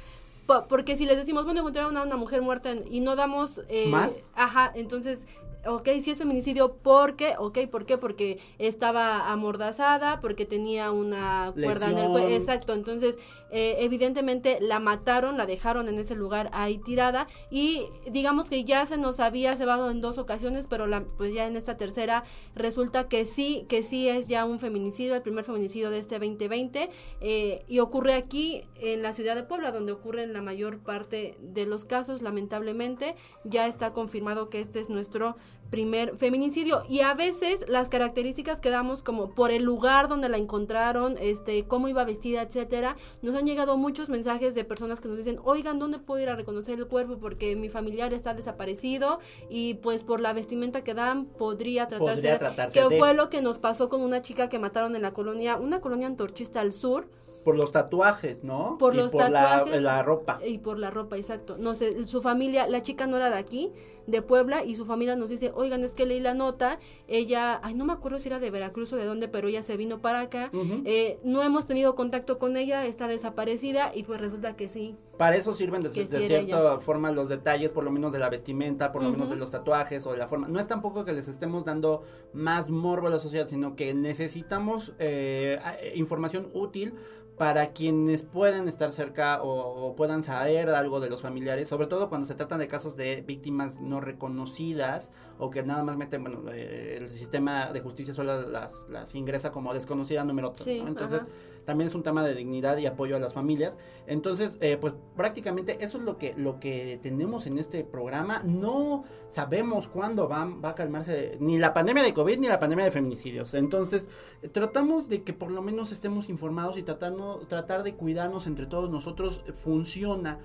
[0.68, 3.60] porque si les decimos, bueno, encontraron a una mujer muerta y no damos...
[3.68, 4.24] Eh, ¿Más?
[4.34, 5.26] Ajá, entonces
[5.66, 7.98] ok, sí es feminicidio porque, ok, ¿por qué?
[7.98, 13.18] Porque estaba amordazada, porque tenía una cuerda en el cuello, exacto, entonces
[13.50, 18.84] eh, evidentemente la mataron, la dejaron en ese lugar ahí tirada y digamos que ya
[18.86, 22.24] se nos había cebado en dos ocasiones, pero la, pues ya en esta tercera
[22.54, 26.90] resulta que sí, que sí es ya un feminicidio, el primer feminicidio de este 2020
[27.20, 31.66] eh, y ocurre aquí en la ciudad de Puebla, donde ocurren la mayor parte de
[31.66, 35.36] los casos, lamentablemente, ya está confirmado que este es nuestro
[35.70, 40.38] primer feminicidio y a veces las características que damos como por el lugar donde la
[40.38, 45.18] encontraron, este, cómo iba vestida, etcétera, nos han llegado muchos mensajes de personas que nos
[45.18, 47.18] dicen, oigan, ¿dónde puedo ir a reconocer el cuerpo?
[47.18, 52.38] Porque mi familiar está desaparecido y pues por la vestimenta que dan podría tratarse, Podría
[52.38, 55.12] tratarse que de- fue lo que nos pasó con una chica que mataron en la
[55.12, 57.08] colonia, una colonia antorchista al sur,
[57.48, 58.76] Por los tatuajes, ¿no?
[58.78, 59.80] Por y los por la- tatuajes.
[59.82, 60.38] La, ropa.
[60.46, 61.56] y por la ropa, exacto.
[61.58, 63.72] No sé, su familia, la chica no era de aquí,
[64.06, 67.74] de Puebla, y su familia nos dice, oigan, es que leí la nota, ella, ay,
[67.74, 70.20] no me acuerdo si era de Veracruz o de dónde, pero ella se vino para
[70.20, 70.50] acá,
[70.84, 74.94] eh, no hemos tenido contacto con ella, está desaparecida, y pues resulta que sí.
[75.18, 78.92] Para eso sirven de, sí cierta forma los detalles, por lo menos de la vestimenta,
[78.92, 80.48] por lo menos de los tatuajes o de la forma.
[80.48, 84.94] No es tampoco que les estemos dando más morbo a la sociedad, sino que necesitamos
[84.98, 86.94] eh, eh, información útil
[87.36, 92.08] para quienes puedan estar cerca o, o puedan saber algo de los familiares, sobre todo
[92.08, 96.42] cuando se tratan de casos de víctimas no reconocidas o que nada más meten, bueno,
[96.50, 100.88] eh, el sistema de justicia solo las, las ingresa como desconocida número tres, Sí, ¿no?
[100.88, 101.30] Entonces, ajá.
[101.68, 103.76] También es un tema de dignidad y apoyo a las familias.
[104.06, 108.42] Entonces, eh, pues prácticamente eso es lo que, lo que tenemos en este programa.
[108.42, 112.86] No sabemos cuándo va, va a calmarse ni la pandemia de COVID ni la pandemia
[112.86, 113.52] de feminicidios.
[113.52, 114.08] Entonces,
[114.52, 118.88] tratamos de que por lo menos estemos informados y tratando, tratar de cuidarnos entre todos
[118.88, 119.42] nosotros.
[119.62, 120.38] Funciona.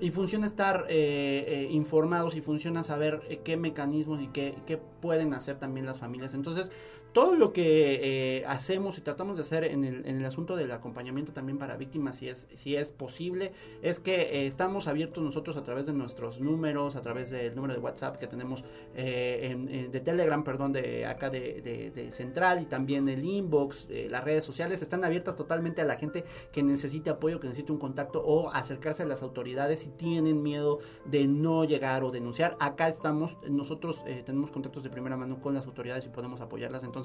[0.00, 4.76] Y funciona estar eh, eh, informados y funciona saber eh, qué mecanismos y qué, qué
[4.76, 6.34] pueden hacer también las familias.
[6.34, 6.72] Entonces,
[7.12, 10.70] todo lo que eh, hacemos y tratamos de hacer en el, en el asunto del
[10.72, 13.52] acompañamiento también para víctimas, si es, si es posible,
[13.82, 17.74] es que eh, estamos abiertos nosotros a través de nuestros números, a través del número
[17.74, 22.64] de WhatsApp que tenemos, eh, en- de Telegram, perdón, de acá de, de- Central y
[22.66, 27.10] también el inbox, eh, las redes sociales están abiertas totalmente a la gente que necesite
[27.10, 31.64] apoyo, que necesite un contacto o acercarse a las autoridades si tienen miedo de no
[31.64, 32.56] llegar o denunciar.
[32.60, 36.82] Acá estamos, nosotros eh, tenemos contactos de primera mano con las autoridades y podemos apoyarlas.
[36.84, 37.01] Entonces,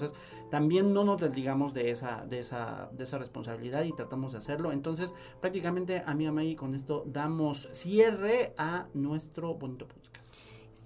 [0.50, 4.72] también no nos desligamos de esa, de esa, de esa responsabilidad y tratamos de hacerlo.
[4.72, 10.26] Entonces, prácticamente a mí, a Maggie, con esto damos cierre a nuestro bonito podcast.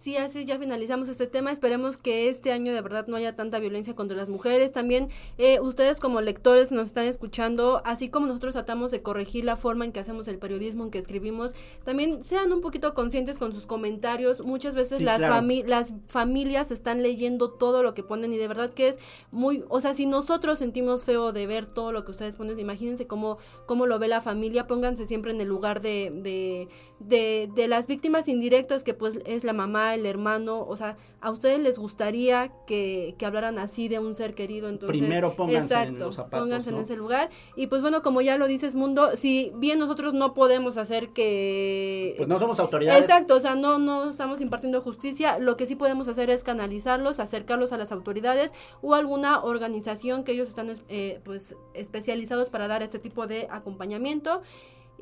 [0.02, 1.52] Sí, así ya finalizamos este tema.
[1.52, 4.72] Esperemos que este año de verdad no haya tanta violencia contra las mujeres.
[4.72, 9.58] También eh, ustedes como lectores nos están escuchando, así como nosotros tratamos de corregir la
[9.58, 13.54] forma en que hacemos el periodismo, en que escribimos, también sean un poquito conscientes con
[13.54, 14.44] sus comentarios.
[14.44, 15.36] Muchas veces Sí, las, claro.
[15.36, 18.98] fami- las familias están leyendo todo lo que ponen y de verdad que es
[19.30, 23.06] muy, o sea, si nosotros sentimos feo de ver todo lo que ustedes ponen, imagínense
[23.06, 23.38] cómo,
[23.68, 27.86] cómo lo ve la familia, pónganse siempre en el lugar de, de, de, de las
[27.86, 32.52] víctimas indirectas, que pues es la mamá, el hermano, o sea, a ustedes les gustaría
[32.66, 35.00] que, que hablaran así de un ser querido, entonces...
[35.00, 36.78] Primero pónganse en exacto, los zapatos, pónganse ¿no?
[36.78, 37.30] en ese lugar.
[37.56, 42.16] Y pues bueno, como ya lo dices, Mundo, si bien nosotros no podemos hacer que...
[42.18, 43.04] Pues no somos autoridades.
[43.04, 45.40] Exacto, o sea, no, no estamos impartiendo justicia.
[45.40, 50.34] Lo que sí podemos hacer es canalizarlos, acercarlos a las autoridades o alguna organización que
[50.34, 54.42] ellos están eh, pues especializados para dar este tipo de acompañamiento.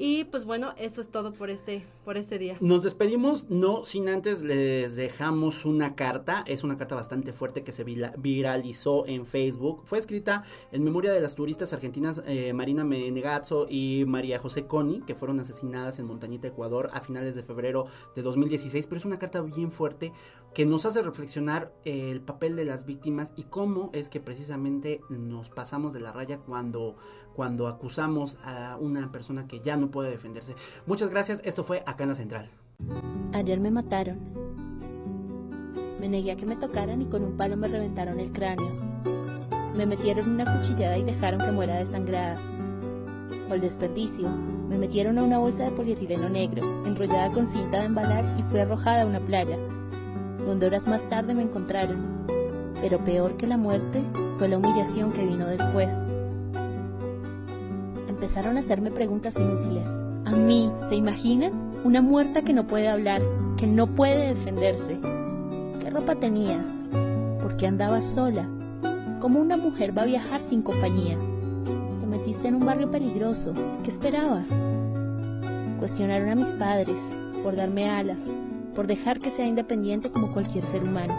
[0.01, 2.55] Y pues bueno, eso es todo por este, por este día.
[2.61, 6.45] Nos despedimos, no sin antes les dejamos una carta.
[6.47, 9.81] Es una carta bastante fuerte que se viralizó en Facebook.
[9.83, 15.01] Fue escrita en memoria de las turistas argentinas eh, Marina Menegazzo y María José Coni,
[15.01, 18.87] que fueron asesinadas en Montañita, Ecuador, a finales de febrero de 2016.
[18.87, 20.13] Pero es una carta bien fuerte
[20.53, 25.01] que nos hace reflexionar eh, el papel de las víctimas y cómo es que precisamente
[25.09, 26.95] nos pasamos de la raya cuando
[27.39, 30.55] cuando acusamos a una persona que ya no puede defenderse.
[30.85, 32.49] Muchas gracias, esto fue acá en central.
[33.31, 34.19] Ayer me mataron.
[36.01, 38.67] Me negué a que me tocaran y con un palo me reventaron el cráneo.
[39.73, 42.35] Me metieron una cuchillada y dejaron que muera desangrada.
[43.49, 44.27] Al desperdicio,
[44.67, 48.63] me metieron a una bolsa de polietileno negro, enrollada con cinta de embalar y fue
[48.63, 49.57] arrojada a una playa,
[50.45, 52.25] donde horas más tarde me encontraron.
[52.81, 54.03] Pero peor que la muerte
[54.37, 56.05] fue la humillación que vino después.
[58.19, 59.87] Empezaron a hacerme preguntas inútiles.
[60.25, 61.53] A mí, ¿se imaginan?
[61.85, 63.21] Una muerta que no puede hablar,
[63.55, 64.99] que no puede defenderse.
[65.79, 66.67] ¿Qué ropa tenías?
[67.41, 68.45] ¿Por qué andabas sola?
[69.21, 71.17] ¿Cómo una mujer va a viajar sin compañía?
[72.01, 73.53] Te metiste en un barrio peligroso.
[73.85, 74.49] ¿Qué esperabas?
[75.79, 76.99] Cuestionaron a mis padres
[77.41, 78.19] por darme alas,
[78.75, 81.17] por dejar que sea independiente como cualquier ser humano.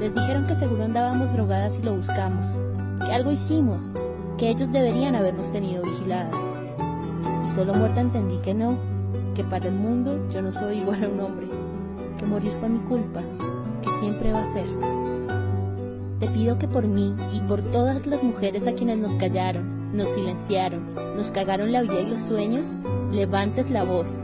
[0.00, 2.46] Les dijeron que seguro andábamos drogadas y lo buscamos,
[3.04, 3.92] que algo hicimos,
[4.38, 6.36] que ellos deberían habernos tenido vigiladas.
[7.44, 8.76] Y solo muerta entendí que no,
[9.34, 11.48] que para el mundo yo no soy igual a un hombre,
[12.18, 13.20] que morir fue mi culpa,
[13.82, 14.66] que siempre va a ser.
[16.20, 20.08] Te pido que por mí y por todas las mujeres a quienes nos callaron, nos
[20.08, 22.72] silenciaron, nos cagaron la vida y los sueños,
[23.10, 24.20] levantes la voz.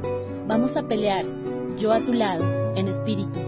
[0.47, 1.25] Vamos a pelear,
[1.79, 2.45] yo a tu lado,
[2.75, 3.39] en espíritu,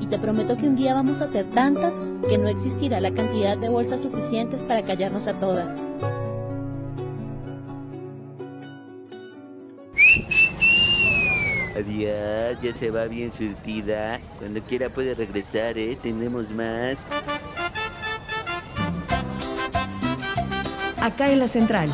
[0.00, 1.94] Y te prometo que un día vamos a hacer tantas
[2.28, 5.72] que no existirá la cantidad de bolsas suficientes para callarnos a todas.
[11.84, 14.18] Adiós, ya se va bien surtida.
[14.38, 15.98] Cuando quiera puede regresar, ¿eh?
[16.02, 16.96] Tenemos más.
[21.00, 21.90] Acá en la central.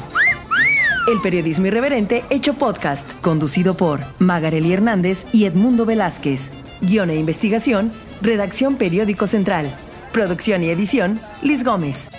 [1.10, 6.52] El periodismo irreverente hecho podcast, conducido por Magareli Hernández y Edmundo Velázquez.
[6.80, 9.74] Guión e investigación, redacción Periódico Central.
[10.12, 12.10] Producción y edición, Liz Gómez.